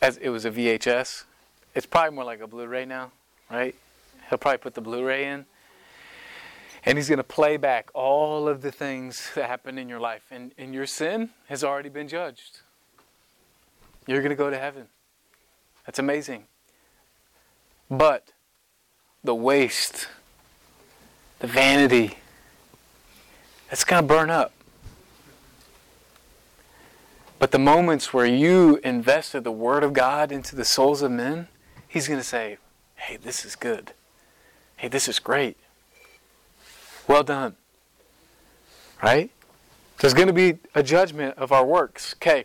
[0.01, 1.25] as it was a VHS.
[1.75, 3.13] It's probably more like a Blu ray now,
[3.51, 3.75] right?
[4.29, 5.47] He'll probably put the Blu ray in.
[6.85, 10.23] And he's going to play back all of the things that happened in your life.
[10.31, 12.61] And, and your sin has already been judged.
[14.07, 14.87] You're going to go to heaven.
[15.85, 16.45] That's amazing.
[17.91, 18.33] But
[19.25, 20.09] the waste,
[21.41, 22.19] the vanity,
[23.69, 24.53] that's going to burn up.
[27.39, 31.49] But the moments where you invested the Word of God into the souls of men,
[31.87, 32.59] He's going to say,
[33.07, 33.93] hey, this is good.
[34.77, 35.57] Hey, this is great.
[37.07, 37.55] Well done.
[39.01, 39.31] Right?
[39.99, 42.17] There's going to be a judgment of our works.
[42.19, 42.45] Okay.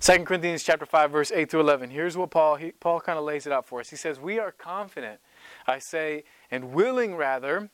[0.00, 1.88] 2 Corinthians chapter 5 verse 8 through 11.
[1.88, 3.88] Here's what Paul he, Paul kind of lays it out for us.
[3.88, 5.20] He says, "We are confident,
[5.66, 7.70] I say, and willing rather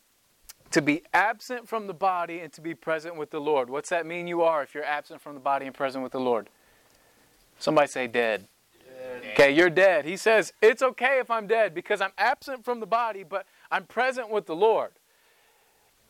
[0.70, 4.06] to be absent from the body and to be present with the Lord." What's that
[4.06, 6.48] mean you are if you're absent from the body and present with the Lord?
[7.58, 8.46] Somebody say dead.
[9.32, 10.04] Okay, you're dead.
[10.04, 13.86] He says, "It's okay if I'm dead because I'm absent from the body, but I'm
[13.86, 14.92] present with the Lord."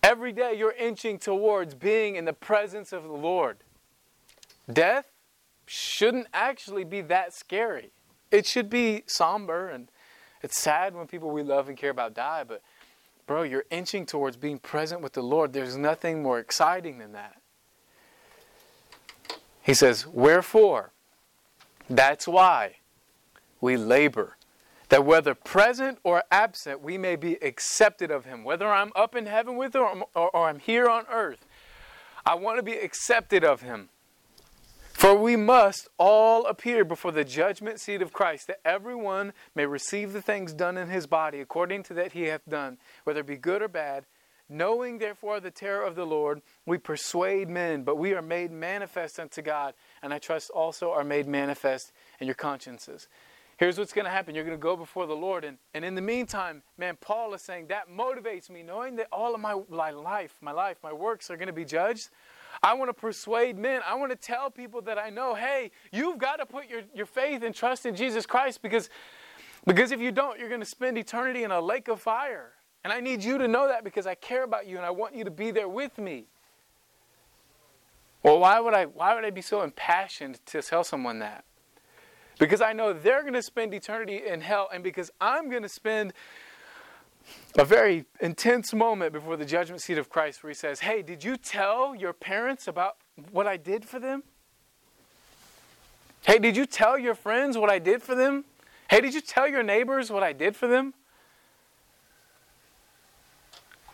[0.03, 3.59] Every day you're inching towards being in the presence of the Lord.
[4.73, 5.07] Death
[5.67, 7.93] shouldn't actually be that scary.
[8.31, 9.89] It should be somber and
[10.43, 12.63] it's sad when people we love and care about die, but
[13.27, 15.53] bro, you're inching towards being present with the Lord.
[15.53, 17.41] There's nothing more exciting than that.
[19.63, 20.93] He says, Wherefore,
[21.89, 22.77] that's why
[23.61, 24.37] we labor
[24.91, 28.45] that whether present or absent, we may be accepted of Him.
[28.45, 31.47] Whether I'm up in heaven with Him or, or, or, I'm here on earth,
[32.27, 33.89] I want to be accepted of Him.
[35.01, 40.13] For we must all appear before the judgment seat of Christ, that everyone may receive
[40.13, 43.37] the things done in his body according to that he hath done, whether it be
[43.37, 44.05] good or bad.
[44.47, 49.19] Knowing therefore the terror of the Lord, we persuade men, but we are made manifest
[49.19, 53.09] unto God, and I trust also are made manifest in your consciences.
[53.61, 54.35] Here's what's going to happen.
[54.35, 55.45] You're going to go before the Lord.
[55.45, 59.35] And, and in the meantime, man, Paul is saying that motivates me, knowing that all
[59.35, 62.09] of my, my life, my life, my works are going to be judged.
[62.63, 63.83] I want to persuade men.
[63.87, 67.05] I want to tell people that I know, hey, you've got to put your, your
[67.05, 68.89] faith and trust in Jesus Christ because,
[69.67, 72.53] because if you don't, you're going to spend eternity in a lake of fire.
[72.83, 75.15] And I need you to know that because I care about you and I want
[75.15, 76.25] you to be there with me.
[78.23, 81.45] Well, why would I, why would I be so impassioned to tell someone that?
[82.41, 85.69] Because I know they're going to spend eternity in hell, and because I'm going to
[85.69, 86.15] spend
[87.59, 91.23] a very intense moment before the judgment seat of Christ where he says, Hey, did
[91.23, 92.97] you tell your parents about
[93.31, 94.23] what I did for them?
[96.23, 98.47] Hey, did you tell your friends what I did for them?
[98.89, 100.95] Hey, did you tell your neighbors what I did for them?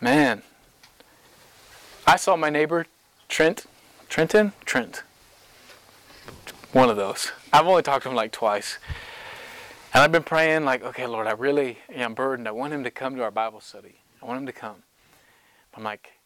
[0.01, 0.43] Man,
[2.07, 2.87] I saw my neighbor,
[3.29, 3.67] Trent,
[4.09, 4.53] Trenton?
[4.65, 5.03] Trent.
[6.77, 7.33] One of those.
[7.55, 8.77] I've only talked to him like twice.
[9.95, 12.47] And I've been praying, like, okay, Lord, I really am burdened.
[12.47, 14.03] I want him to come to our Bible study.
[14.23, 14.83] I want him to come.
[15.75, 16.19] I'm like,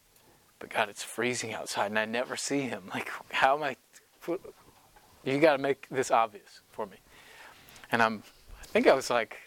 [0.59, 2.83] but God, it's freezing outside and I never see him.
[2.93, 3.77] Like, how am I?
[5.23, 6.97] You got to make this obvious for me.
[7.89, 8.21] And I'm,
[8.61, 9.37] I think I was like,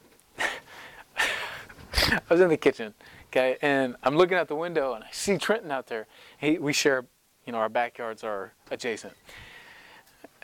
[0.38, 2.94] I was in the kitchen,
[3.26, 6.06] okay, and I'm looking out the window and I see Trenton out there.
[6.38, 7.04] He, we share,
[7.44, 9.12] you know, our backyards are adjacent.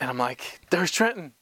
[0.01, 1.33] And I'm like, there's Trenton.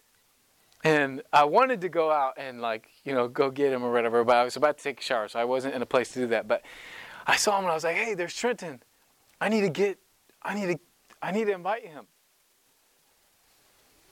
[0.84, 4.24] And I wanted to go out and like, you know, go get him or whatever,
[4.24, 6.20] but I was about to take a shower, so I wasn't in a place to
[6.20, 6.46] do that.
[6.46, 6.62] But
[7.26, 8.82] I saw him and I was like, hey, there's Trenton.
[9.40, 9.98] I need to get
[10.42, 10.80] I need to
[11.22, 12.06] I need to invite him.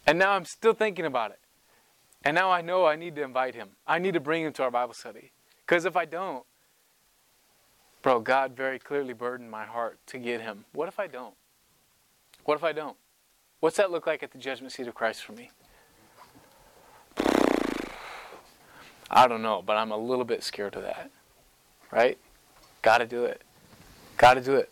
[0.06, 1.40] And now I'm still thinking about it.
[2.24, 3.70] And now I know I need to invite him.
[3.86, 5.32] I need to bring him to our Bible study.
[5.64, 6.44] Because if I don't,
[8.02, 10.64] bro, God very clearly burdened my heart to get him.
[10.72, 11.34] What if I don't?
[12.44, 12.96] What if I don't?
[13.60, 15.50] What's that look like at the judgment seat of Christ for me?
[19.10, 21.10] I don't know, but I'm a little bit scared of that.
[21.90, 22.18] Right?
[22.82, 23.42] Got to do it.
[24.16, 24.70] Got to do it.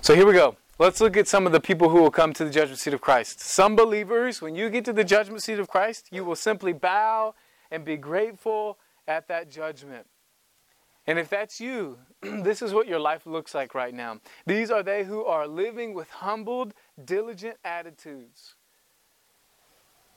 [0.00, 0.56] So here we go.
[0.78, 3.00] Let's look at some of the people who will come to the judgment seat of
[3.00, 3.40] Christ.
[3.40, 7.34] Some believers, when you get to the judgment seat of Christ, you will simply bow
[7.70, 10.06] and be grateful at that judgment.
[11.06, 14.20] And if that's you, this is what your life looks like right now.
[14.46, 18.54] These are they who are living with humbled, diligent attitudes.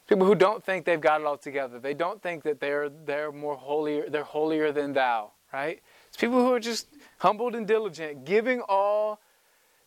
[0.08, 1.80] People who don't think they've got it all together.
[1.80, 5.82] They don't think that they're they're more holier, they're holier than thou, right?
[6.08, 9.19] It's people who are just humbled and diligent, giving all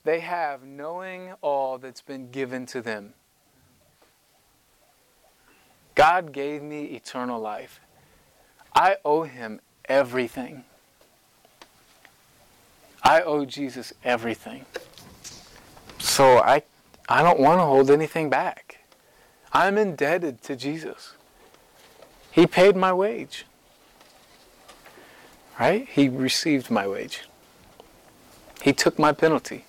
[0.04, 3.14] they have, knowing all that's been given to them.
[5.94, 7.80] God gave me eternal life.
[8.74, 10.64] I owe him everything.
[13.02, 14.66] I owe Jesus everything.
[15.98, 16.62] So I
[17.08, 18.78] I don't want to hold anything back.
[19.52, 21.14] I'm indebted to Jesus.
[22.30, 23.46] He paid my wage.
[25.58, 25.88] Right?
[25.88, 27.22] He received my wage.
[28.62, 29.64] He took my penalty.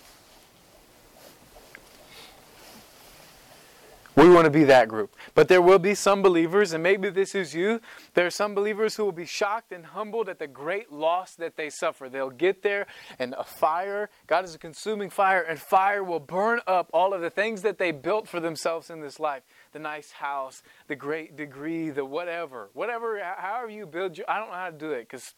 [4.22, 5.16] We want to be that group.
[5.34, 7.82] But there will be some believers, and maybe this is you.
[8.14, 11.58] There are some believers who will be shocked and humbled at the great loss that
[11.58, 12.08] they suffer.
[12.08, 12.86] They'll get there,
[13.18, 17.22] and a fire, God is a consuming fire, and fire will burn up all of
[17.22, 21.36] the things that they built for themselves in this life the nice house, the great
[21.36, 22.70] degree, the whatever.
[22.74, 25.34] Whatever, however you build your, I don't know how to do it because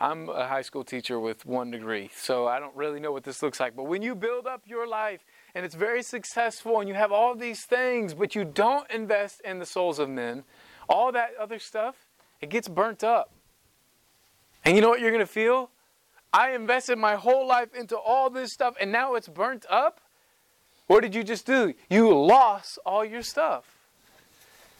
[0.00, 3.42] I'm a high school teacher with one degree, so I don't really know what this
[3.42, 3.76] looks like.
[3.76, 5.20] But when you build up your life,
[5.54, 9.58] and it's very successful and you have all these things, but you don't invest in
[9.58, 10.44] the souls of men,
[10.88, 11.94] all that other stuff,
[12.40, 13.30] it gets burnt up.
[14.64, 15.70] And you know what you're going to feel?
[16.32, 20.00] I invested my whole life into all this stuff and now it's burnt up.
[20.86, 21.74] What did you just do?
[21.88, 23.64] You lost all your stuff.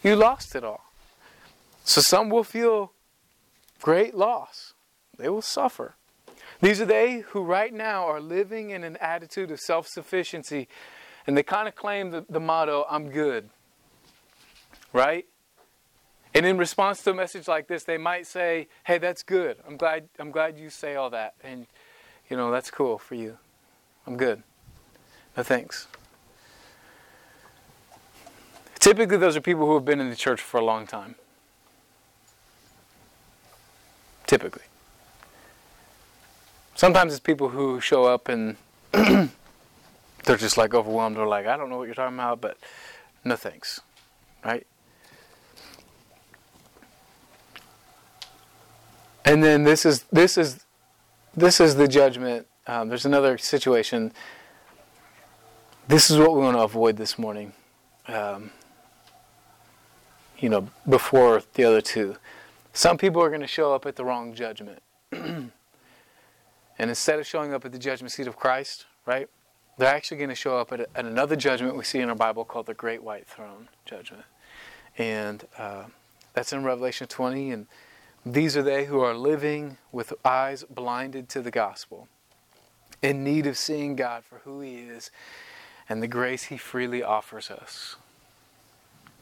[0.02, 0.90] You lost it all.
[1.84, 2.92] So some will feel
[3.80, 4.74] great loss,
[5.16, 5.94] they will suffer.
[6.60, 10.68] These are they who right now are living in an attitude of self sufficiency
[11.26, 13.48] and they kind of claim the, the motto, I'm good.
[14.92, 15.26] Right?
[16.34, 19.56] And in response to a message like this, they might say, Hey, that's good.
[19.66, 21.34] I'm glad I'm glad you say all that.
[21.42, 21.66] And
[22.28, 23.38] you know, that's cool for you.
[24.06, 24.42] I'm good.
[25.36, 25.86] No thanks.
[28.78, 31.14] Typically those are people who have been in the church for a long time.
[34.26, 34.62] Typically.
[36.74, 38.56] Sometimes it's people who show up and
[38.92, 39.28] they're
[40.26, 42.58] just like overwhelmed or like, I don't know what you're talking about, but
[43.24, 43.80] no thanks.
[44.44, 44.66] Right?
[49.24, 50.64] And then this is this is
[51.34, 52.46] this is the judgment.
[52.66, 54.12] Um, there's another situation.
[55.88, 57.52] This is what we want to avoid this morning.
[58.06, 58.50] Um,
[60.38, 62.16] you know, before the other two.
[62.74, 64.82] Some people are going to show up at the wrong judgment.
[66.78, 69.28] And instead of showing up at the judgment seat of Christ, right,
[69.78, 72.14] they're actually going to show up at, a, at another judgment we see in our
[72.14, 74.24] Bible called the Great White Throne Judgment.
[74.98, 75.84] And uh,
[76.32, 77.50] that's in Revelation 20.
[77.50, 77.66] And
[78.24, 82.08] these are they who are living with eyes blinded to the gospel,
[83.02, 85.10] in need of seeing God for who He is
[85.88, 87.96] and the grace He freely offers us.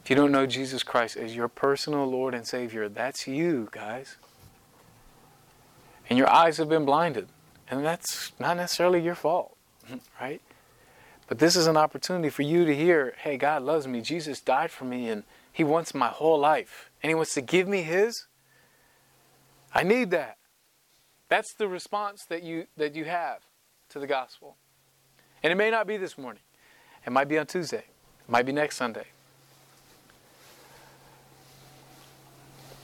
[0.04, 4.16] If you don't know Jesus Christ as your personal Lord and Savior, that's you, guys.
[6.10, 7.28] And your eyes have been blinded.
[7.70, 9.57] And that's not necessarily your fault,
[10.20, 10.40] right?
[11.29, 14.01] But this is an opportunity for you to hear hey, God loves me.
[14.01, 16.90] Jesus died for me, and He wants my whole life.
[17.03, 18.27] And He wants to give me His.
[19.75, 20.37] I need that.
[21.29, 23.38] That's the response that you, that you have
[23.88, 24.57] to the gospel.
[25.42, 26.42] And it may not be this morning,
[27.07, 29.07] it might be on Tuesday, it might be next Sunday.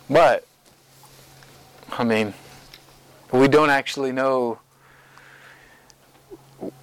[0.09, 0.47] But,
[1.91, 2.33] I mean,
[3.31, 4.59] we don't actually know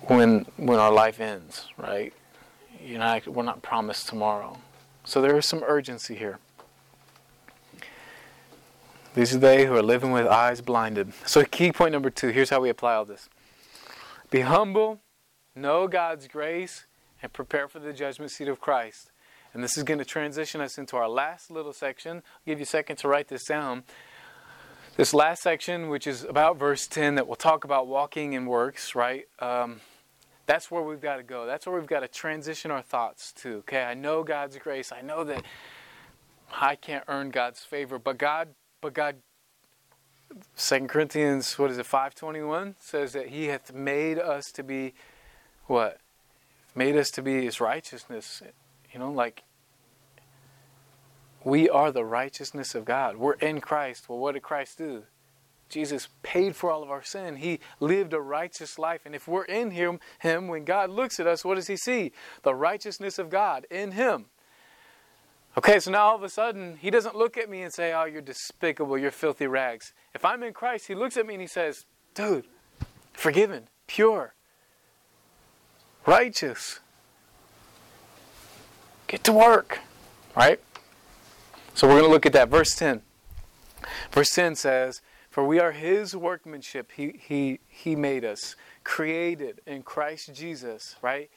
[0.07, 2.13] when when our life ends, right?
[2.83, 4.57] You know, we're not promised tomorrow.
[5.03, 6.39] So there is some urgency here.
[9.15, 11.13] These are they who are living with eyes blinded.
[11.25, 13.29] So key point number two, here's how we apply all this.
[14.29, 14.99] Be humble,
[15.55, 16.85] know God's grace,
[17.21, 19.11] and prepare for the judgment seat of Christ.
[19.53, 22.17] And this is going to transition us into our last little section.
[22.17, 23.83] I'll give you a second to write this down.
[24.97, 28.95] This last section, which is about verse 10, that we'll talk about walking in works,
[28.95, 29.27] right?
[29.39, 29.79] Um,
[30.45, 31.45] that's where we've got to go.
[31.45, 33.57] That's where we've got to transition our thoughts to.
[33.57, 34.91] Okay, I know God's grace.
[34.91, 35.43] I know that
[36.53, 38.49] I can't earn God's favor, but God,
[38.81, 39.15] but God,
[40.55, 44.63] Second Corinthians, what is it, five twenty one says that He hath made us to
[44.63, 44.93] be,
[45.65, 45.99] what,
[46.75, 48.41] made us to be His righteousness.
[48.93, 49.43] You know, like
[51.43, 53.17] we are the righteousness of God.
[53.17, 54.09] We're in Christ.
[54.09, 55.03] Well, what did Christ do?
[55.69, 57.37] Jesus paid for all of our sin.
[57.37, 59.01] He lived a righteous life.
[59.05, 62.11] And if we're in him, him, when God looks at us, what does he see?
[62.43, 64.25] The righteousness of God in him.
[65.57, 68.05] Okay, so now all of a sudden, he doesn't look at me and say, Oh,
[68.05, 69.93] you're despicable, you're filthy rags.
[70.13, 72.45] If I'm in Christ, he looks at me and he says, Dude,
[73.13, 74.33] forgiven, pure,
[76.05, 76.79] righteous.
[79.07, 79.79] Get to work,
[80.35, 80.59] right?
[81.73, 82.49] So we're going to look at that.
[82.49, 83.01] Verse 10.
[84.11, 85.01] Verse 10 says,
[85.35, 86.93] for we are his workmanship.
[86.95, 88.55] He, he, he made us,
[88.85, 91.29] created in Christ Jesus, right?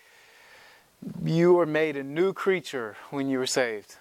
[1.24, 3.96] You were made a new creature when you were saved.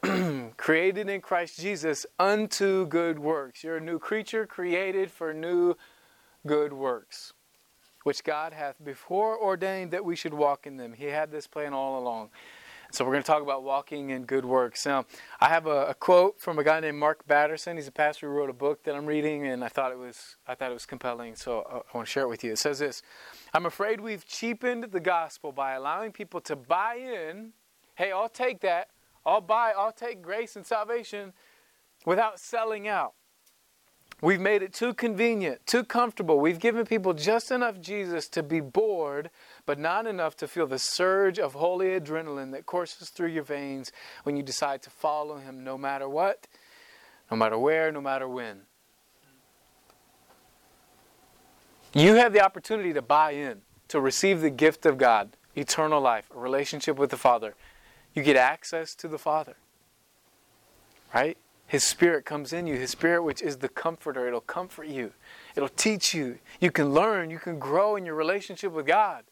[0.56, 3.64] created in Christ Jesus unto good works.
[3.64, 5.74] You're a new creature created for new
[6.46, 7.32] good works.
[8.04, 10.92] which God hath before ordained that we should walk in them.
[10.92, 12.30] He had this plan all along.
[12.92, 14.84] So we're going to talk about walking in good works.
[14.84, 15.06] Now,
[15.40, 17.76] I have a, a, quote from a guy named Mark Batterson.
[17.76, 20.36] He's a pastor who wrote a book that I'm reading, and I thought it was
[20.46, 21.34] I thought it was compelling.
[21.34, 22.52] So I, I want to share it with you.
[22.52, 23.00] It says this:
[23.54, 27.54] I'm afraid we've cheapened the gospel by allowing people to buy in.
[27.94, 28.88] Hey, I'll take that.
[29.24, 29.72] I'll buy.
[29.74, 31.32] I'll take grace and salvation,
[32.04, 33.14] without selling out.
[34.20, 36.38] We've made it too convenient, too comfortable.
[36.38, 39.30] We've given people just enough Jesus to be bored,
[39.64, 43.92] but not enough to feel the surge of holy adrenaline that courses through your veins
[44.24, 46.46] when you decide to follow Him no matter what,
[47.30, 48.62] no matter where, no matter when.
[51.94, 56.30] You have the opportunity to buy in, to receive the gift of God, eternal life,
[56.34, 57.54] a relationship with the Father.
[58.14, 59.56] You get access to the Father.
[61.14, 61.36] Right?
[61.66, 62.76] His Spirit comes in you.
[62.76, 65.12] His Spirit, which is the comforter, it'll comfort you,
[65.54, 66.38] it'll teach you.
[66.60, 69.24] You can learn, you can grow in your relationship with God.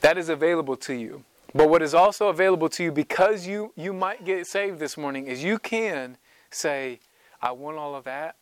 [0.00, 1.24] That is available to you.
[1.54, 5.26] But what is also available to you because you, you might get saved this morning
[5.26, 6.16] is you can
[6.50, 7.00] say,
[7.40, 8.36] I want all of that,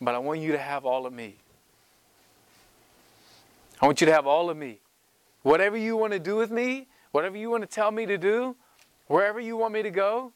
[0.00, 1.36] but I want you to have all of me.
[3.80, 4.80] I want you to have all of me.
[5.42, 8.56] Whatever you want to do with me, whatever you want to tell me to do,
[9.06, 10.32] wherever you want me to go,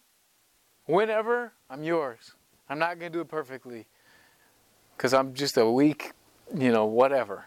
[0.87, 2.33] Whenever, I'm yours.
[2.69, 3.87] I'm not going to do it perfectly
[4.97, 6.13] because I'm just a weak,
[6.55, 7.47] you know, whatever.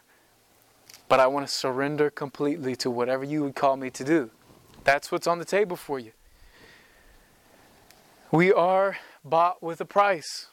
[1.09, 4.29] But I want to surrender completely to whatever you would call me to do.
[4.83, 6.11] That's what's on the table for you.
[8.31, 10.47] We are bought with a price,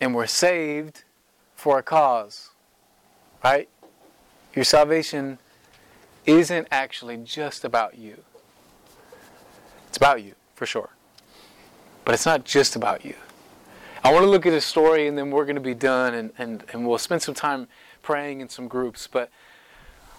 [0.00, 1.04] and we're saved
[1.54, 2.50] for a cause.
[3.44, 3.68] Right?
[4.54, 5.38] Your salvation
[6.26, 8.22] isn't actually just about you,
[9.88, 10.90] it's about you, for sure.
[12.04, 13.14] But it's not just about you.
[14.04, 16.32] I want to look at a story and then we're going to be done and,
[16.36, 17.68] and, and we'll spend some time
[18.02, 19.08] praying in some groups.
[19.10, 19.30] But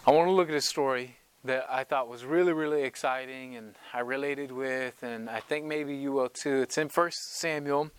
[0.08, 3.76] I want to look at a story that I thought was really, really exciting and
[3.94, 6.62] I related with, and I think maybe you will too.
[6.62, 7.92] It's in 1 Samuel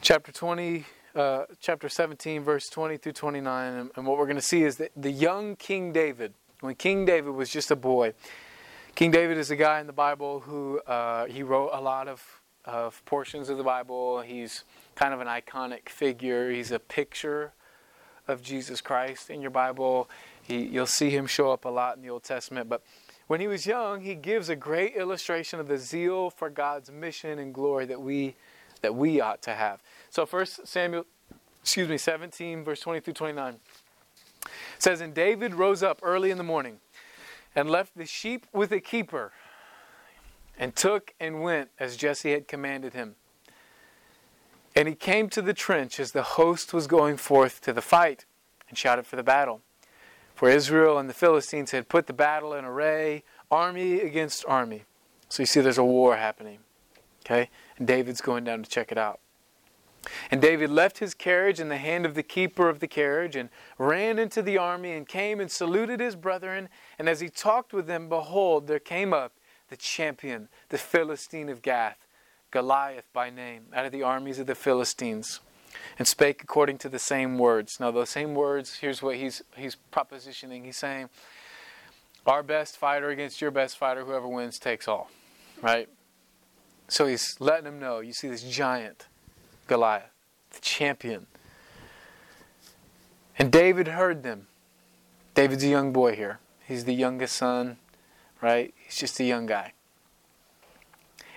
[0.00, 0.84] chapter 20,
[1.14, 3.72] uh, chapter 17, verse 20 through 29.
[3.72, 7.04] And, and what we're going to see is that the young King David, when King
[7.04, 8.14] David was just a boy,
[8.94, 12.22] King David is a guy in the Bible who uh, he wrote a lot of,
[12.64, 14.20] of portions of the Bible.
[14.20, 14.64] He's
[14.94, 16.50] kind of an iconic figure.
[16.50, 17.52] He's a picture
[18.32, 20.10] of Jesus Christ in your Bible.
[20.42, 22.68] He, you'll see him show up a lot in the Old Testament.
[22.68, 22.82] But
[23.28, 27.38] when he was young, he gives a great illustration of the zeal for God's mission
[27.38, 28.34] and glory that we
[28.80, 29.80] that we ought to have.
[30.10, 31.06] So First Samuel,
[31.60, 33.60] excuse me, 17 verse 20 through 29
[34.80, 36.80] says, "And David rose up early in the morning."
[37.54, 39.32] and left the sheep with a keeper,
[40.58, 43.16] and took and went as Jesse had commanded him.
[44.74, 48.24] And he came to the trench as the host was going forth to the fight,
[48.68, 49.60] and shouted for the battle.
[50.34, 54.84] For Israel and the Philistines had put the battle in array, army against army.
[55.28, 56.58] So you see, there's a war happening.
[57.24, 57.50] Okay?
[57.76, 59.20] And David's going down to check it out.
[60.30, 63.50] And David left his carriage in the hand of the keeper of the carriage and
[63.78, 66.68] ran into the army and came and saluted his brethren.
[66.98, 69.34] And as he talked with them, behold, there came up
[69.68, 72.06] the champion, the Philistine of Gath,
[72.52, 75.40] Goliath by name, out of the armies of the Philistines,
[75.98, 77.80] and spake according to the same words.
[77.80, 80.64] Now, those same words, here's what he's, he's propositioning.
[80.64, 81.08] He's saying,
[82.26, 85.10] Our best fighter against your best fighter, whoever wins takes all.
[85.62, 85.88] Right?
[86.88, 88.00] So he's letting them know.
[88.00, 89.06] You see this giant
[89.66, 90.10] Goliath,
[90.50, 91.26] the champion.
[93.38, 94.48] And David heard them.
[95.34, 96.38] David's a young boy here.
[96.68, 97.78] He's the youngest son,
[98.42, 98.74] right?
[98.76, 99.72] He's just a young guy.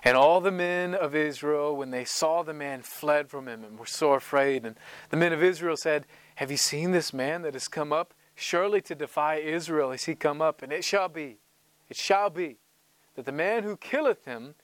[0.05, 3.77] And all the men of Israel, when they saw the man, fled from him and
[3.77, 4.63] were so afraid.
[4.63, 4.77] And
[5.09, 8.13] the men of Israel said, Have you seen this man that has come up?
[8.35, 10.61] Surely to defy Israel is he come up.
[10.61, 11.39] And it shall be,
[11.89, 12.57] it shall be,
[13.15, 14.55] that the man who killeth him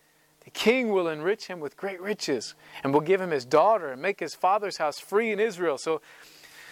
[0.43, 4.01] the king will enrich him with great riches and will give him his daughter and
[4.01, 5.77] make his father's house free in Israel.
[5.77, 6.01] So,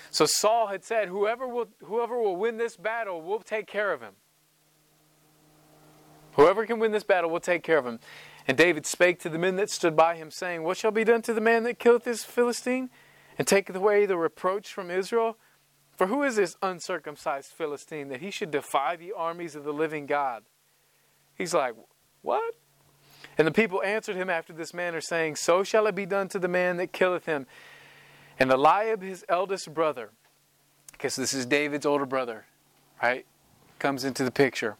[0.10, 4.02] so Saul had said, whoever will, whoever will win this battle, we'll take care of
[4.02, 4.14] him.
[6.34, 8.00] Whoever can win this battle, we'll take care of him.
[8.48, 11.22] And David spake to the men that stood by him, saying, What shall be done
[11.24, 12.90] to the man that killeth this Philistine,
[13.38, 15.38] and taketh away the reproach from Israel?
[15.96, 20.06] For who is this uncircumcised Philistine that he should defy the armies of the living
[20.06, 20.44] God?
[21.36, 21.76] He's like,
[22.22, 22.56] What?
[23.38, 26.40] And the people answered him after this manner, saying, So shall it be done to
[26.40, 27.48] the man that killeth him.
[28.40, 30.12] And Eliab, his eldest brother,
[30.94, 32.46] because this is David's older brother,
[33.04, 33.26] right,
[33.78, 34.78] comes into the picture,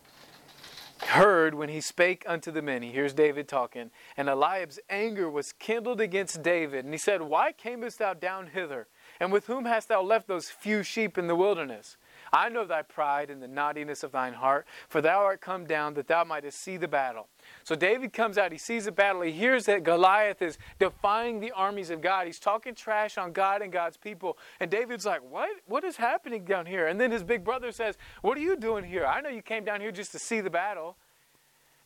[1.02, 2.82] heard when he spake unto the men.
[2.82, 3.92] He hears David talking.
[4.18, 6.86] And Eliab's anger was kindled against David.
[6.86, 8.88] And he said, Why camest thou down hither?
[9.20, 11.98] And with whom hast thou left those few sheep in the wilderness?
[12.32, 15.94] I know thy pride and the naughtiness of thine heart, for thou art come down
[15.96, 17.28] that thou mightest see the battle.
[17.64, 21.52] So David comes out, he sees the battle, he hears that Goliath is defying the
[21.52, 22.28] armies of God.
[22.28, 24.38] He's talking trash on God and God's people.
[24.60, 25.50] And David's like, What?
[25.66, 26.88] What is happening down here?
[26.88, 29.06] And then his big brother says, What are you doing here?
[29.06, 30.98] I know you came down here just to see the battle.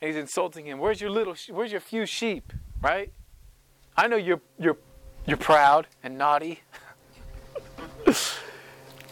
[0.01, 0.79] And he's insulting him.
[0.79, 2.51] Where's your little where's your few sheep?
[2.81, 3.13] Right?
[3.95, 4.77] I know you're you're
[5.25, 6.61] you're proud and naughty.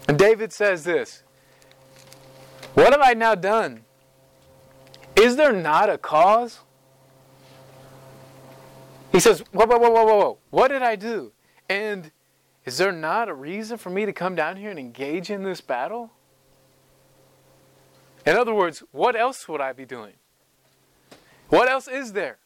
[0.08, 1.24] and David says this
[2.74, 3.86] What have I now done?
[5.16, 6.60] Is there not a cause?
[9.12, 10.38] He says, Whoa, whoa, whoa, whoa, whoa.
[10.50, 11.34] What did I do?
[11.70, 12.12] And
[12.66, 15.62] is there not a reason for me to come down here and engage in this
[15.62, 16.12] battle?
[18.26, 20.14] In other words, what else would I be doing?
[21.50, 22.38] What else is there?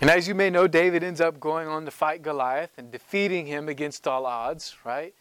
[0.00, 3.46] And as you may know, David ends up going on to fight Goliath and defeating
[3.46, 5.12] him against all odds, right?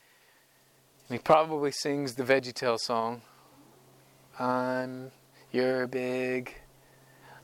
[1.09, 3.21] And he probably sings the VeggieTale song.
[4.39, 5.11] I'm
[5.51, 6.53] you're big,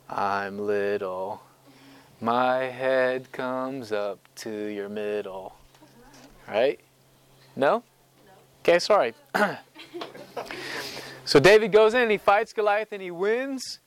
[0.10, 1.42] I'm little.
[2.22, 5.56] My head comes up to your middle.
[6.48, 6.80] Right?
[7.56, 7.84] No?
[8.62, 9.14] Okay, sorry.
[11.26, 13.80] so David goes in and he fights Goliath and he wins.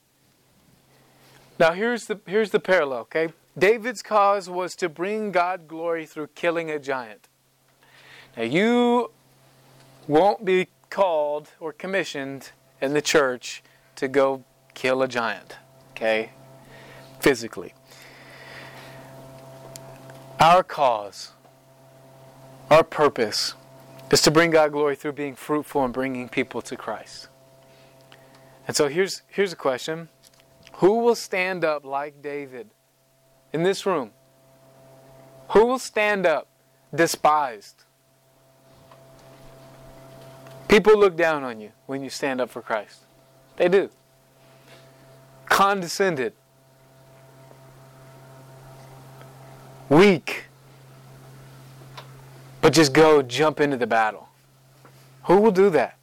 [1.58, 3.32] Now here's the here's the parallel, okay?
[3.58, 7.28] David's cause was to bring God glory through killing a giant.
[8.36, 9.10] Now you
[10.06, 13.62] won't be called or commissioned in the church
[13.96, 14.44] to go
[14.74, 15.56] kill a giant,
[15.92, 16.30] okay?
[17.20, 17.74] Physically.
[20.38, 21.32] Our cause,
[22.70, 23.54] our purpose
[24.12, 27.28] is to bring God glory through being fruitful and bringing people to Christ.
[28.68, 30.10] And so here's here's a question.
[30.74, 32.70] Who will stand up like David
[33.52, 34.10] in this room?
[35.50, 36.48] Who will stand up
[36.94, 37.84] despised?
[40.68, 43.00] People look down on you when you stand up for Christ.
[43.56, 43.88] They do.
[45.46, 46.34] Condescended.
[49.88, 50.44] Weak.
[52.60, 54.28] But just go jump into the battle.
[55.24, 55.96] Who will do that?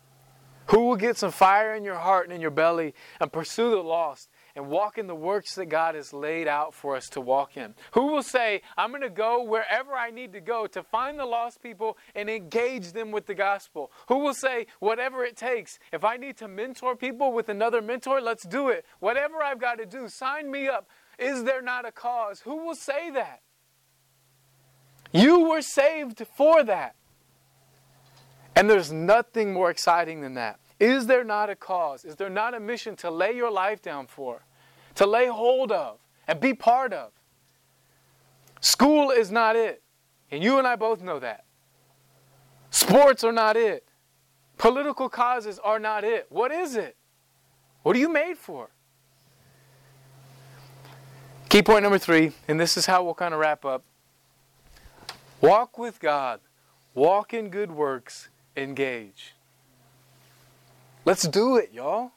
[0.68, 3.78] Who will get some fire in your heart and in your belly and pursue the
[3.78, 7.58] lost and walk in the works that God has laid out for us to walk
[7.58, 7.76] in?
[7.92, 11.26] Who will say, I'm going to go wherever I need to go to find the
[11.26, 13.92] lost people and engage them with the gospel?
[14.08, 18.22] Who will say, whatever it takes, if I need to mentor people with another mentor,
[18.22, 18.86] let's do it.
[19.00, 20.88] Whatever I've got to do, sign me up.
[21.20, 22.42] Is there not a cause?
[22.42, 23.42] Who will say that?
[25.12, 26.96] You were saved for that.
[28.56, 30.60] And there's nothing more exciting than that.
[30.80, 32.06] Is there not a cause?
[32.06, 34.45] Is there not a mission to lay your life down for?
[34.96, 37.12] To lay hold of and be part of?
[38.62, 39.82] School is not it.
[40.32, 41.46] And you and I both know that.
[42.72, 43.88] Sports are not it.
[44.58, 46.28] Political causes are not it.
[46.30, 46.96] What is it?
[47.84, 48.70] What are you made for?
[51.50, 53.84] Key point number three, and this is how we'll kind of wrap up
[55.42, 56.40] walk with God,
[56.94, 59.36] walk in good works, engage.
[61.06, 62.12] Let's do it, y'all.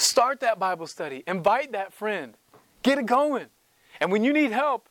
[0.00, 1.22] Start that Bible study.
[1.26, 2.34] Invite that friend.
[2.82, 3.46] Get it going.
[4.00, 4.88] And when you need help,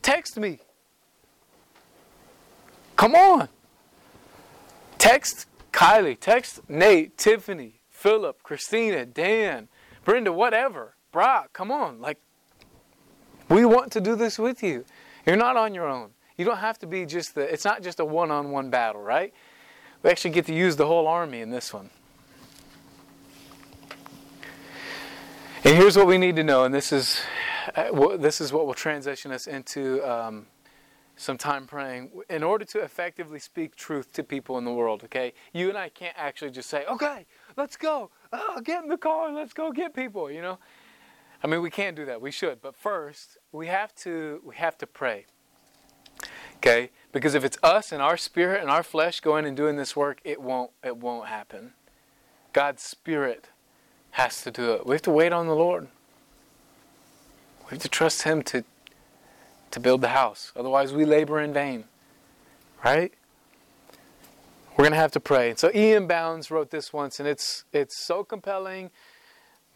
[0.00, 0.60] text me.
[2.94, 3.48] Come on.
[4.96, 9.66] Text Kylie, text Nate, Tiffany, Philip, Christina, Dan,
[10.04, 10.94] Brenda, whatever.
[11.10, 12.00] Brock, come on.
[12.00, 12.18] Like,
[13.48, 14.84] we want to do this with you.
[15.26, 16.10] You're not on your own.
[16.36, 19.02] You don't have to be just the, it's not just a one on one battle,
[19.02, 19.34] right?
[20.04, 21.90] We actually get to use the whole army in this one.
[25.64, 27.20] And here's what we need to know, and this is,
[27.76, 30.46] uh, this is what will transition us into um,
[31.14, 32.10] some time praying.
[32.28, 35.88] In order to effectively speak truth to people in the world, okay, you and I
[35.88, 39.94] can't actually just say, okay, let's go, oh, get in the car, let's go get
[39.94, 40.58] people, you know.
[41.44, 42.20] I mean, we can't do that.
[42.20, 45.26] We should, but first, we have to we have to pray.
[46.56, 46.90] Okay?
[47.12, 50.20] Because if it's us and our spirit and our flesh going and doing this work,
[50.24, 51.74] it won't it won't happen.
[52.52, 53.48] God's spirit
[54.12, 54.86] has to do it.
[54.86, 55.88] We have to wait on the Lord.
[57.64, 58.64] We have to trust him to
[59.70, 60.52] to build the house.
[60.54, 61.84] Otherwise, we labor in vain.
[62.84, 63.12] Right?
[64.72, 65.54] We're going to have to pray.
[65.56, 66.06] So E.M.
[66.06, 68.90] Bounds wrote this once and it's it's so compelling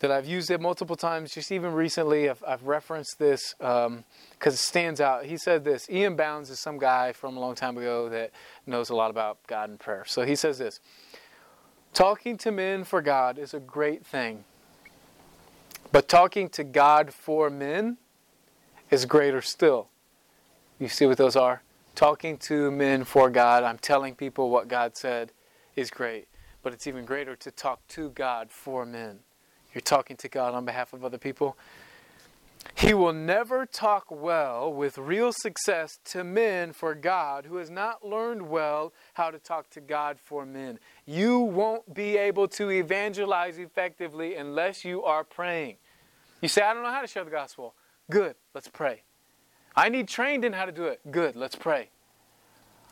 [0.00, 1.32] that I've used it multiple times.
[1.32, 4.04] Just even recently, I've, I've referenced this because um,
[4.44, 5.24] it stands out.
[5.24, 6.16] He said this E.M.
[6.16, 8.32] Bounds is some guy from a long time ago that
[8.66, 10.04] knows a lot about God and prayer.
[10.06, 10.80] So he says this
[11.96, 14.44] Talking to men for God is a great thing,
[15.92, 17.96] but talking to God for men
[18.90, 19.88] is greater still.
[20.78, 21.62] You see what those are?
[21.94, 23.64] Talking to men for God.
[23.64, 25.32] I'm telling people what God said
[25.74, 26.28] is great.
[26.62, 29.20] But it's even greater to talk to God for men.
[29.72, 31.56] You're talking to God on behalf of other people.
[32.74, 38.06] He will never talk well with real success to men for God who has not
[38.06, 40.78] learned well how to talk to God for men.
[41.06, 45.76] You won't be able to evangelize effectively unless you are praying.
[46.42, 47.74] You say, I don't know how to share the gospel.
[48.10, 49.02] Good, let's pray.
[49.74, 51.00] I need trained in how to do it.
[51.10, 51.90] Good, let's pray.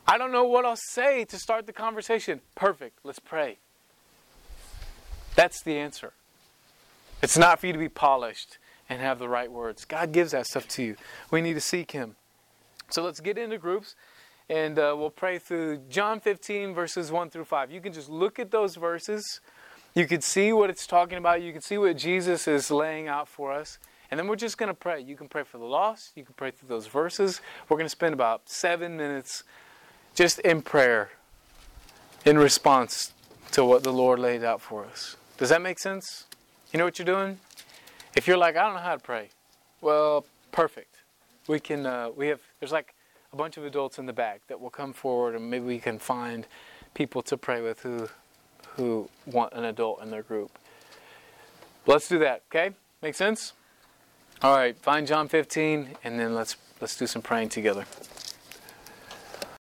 [0.07, 2.41] I don't know what I'll say to start the conversation.
[2.55, 3.59] Perfect, let's pray.
[5.35, 6.13] That's the answer.
[7.23, 8.59] It's not for you to be polished
[8.89, 9.85] and have the right words.
[9.85, 10.97] God gives that stuff to you.
[11.31, 12.17] We need to seek Him.
[12.91, 13.97] So let's get into groups
[14.49, 17.71] and uh, we'll pray through John 15, verses 1 through 5.
[17.71, 19.41] You can just look at those verses.
[19.95, 21.41] You can see what it's talking about.
[21.41, 23.79] You can see what Jesus is laying out for us.
[24.11, 25.01] And then we're just going to pray.
[25.01, 26.13] You can pray for the lost.
[26.15, 27.41] You can pray through those verses.
[27.69, 29.45] We're going to spend about seven minutes
[30.15, 31.11] just in prayer
[32.25, 33.13] in response
[33.53, 35.17] to what the Lord laid out for us.
[35.39, 36.27] Does that make sense?
[36.73, 37.39] You know what you're doing?
[38.17, 39.31] If you're like, I don't know how to pray,
[39.81, 40.97] well, perfect.
[41.49, 42.95] We can, uh, we have, there's like
[43.33, 45.99] a bunch of adults in the back that will come forward and maybe we can
[45.99, 46.47] find
[46.95, 48.09] people to pray with who,
[48.77, 50.57] who want an adult in their group.
[51.87, 52.75] Let's do that, okay?
[53.03, 53.53] Make sense?
[54.43, 57.85] All right, find John 15 and then let's let's do some praying together.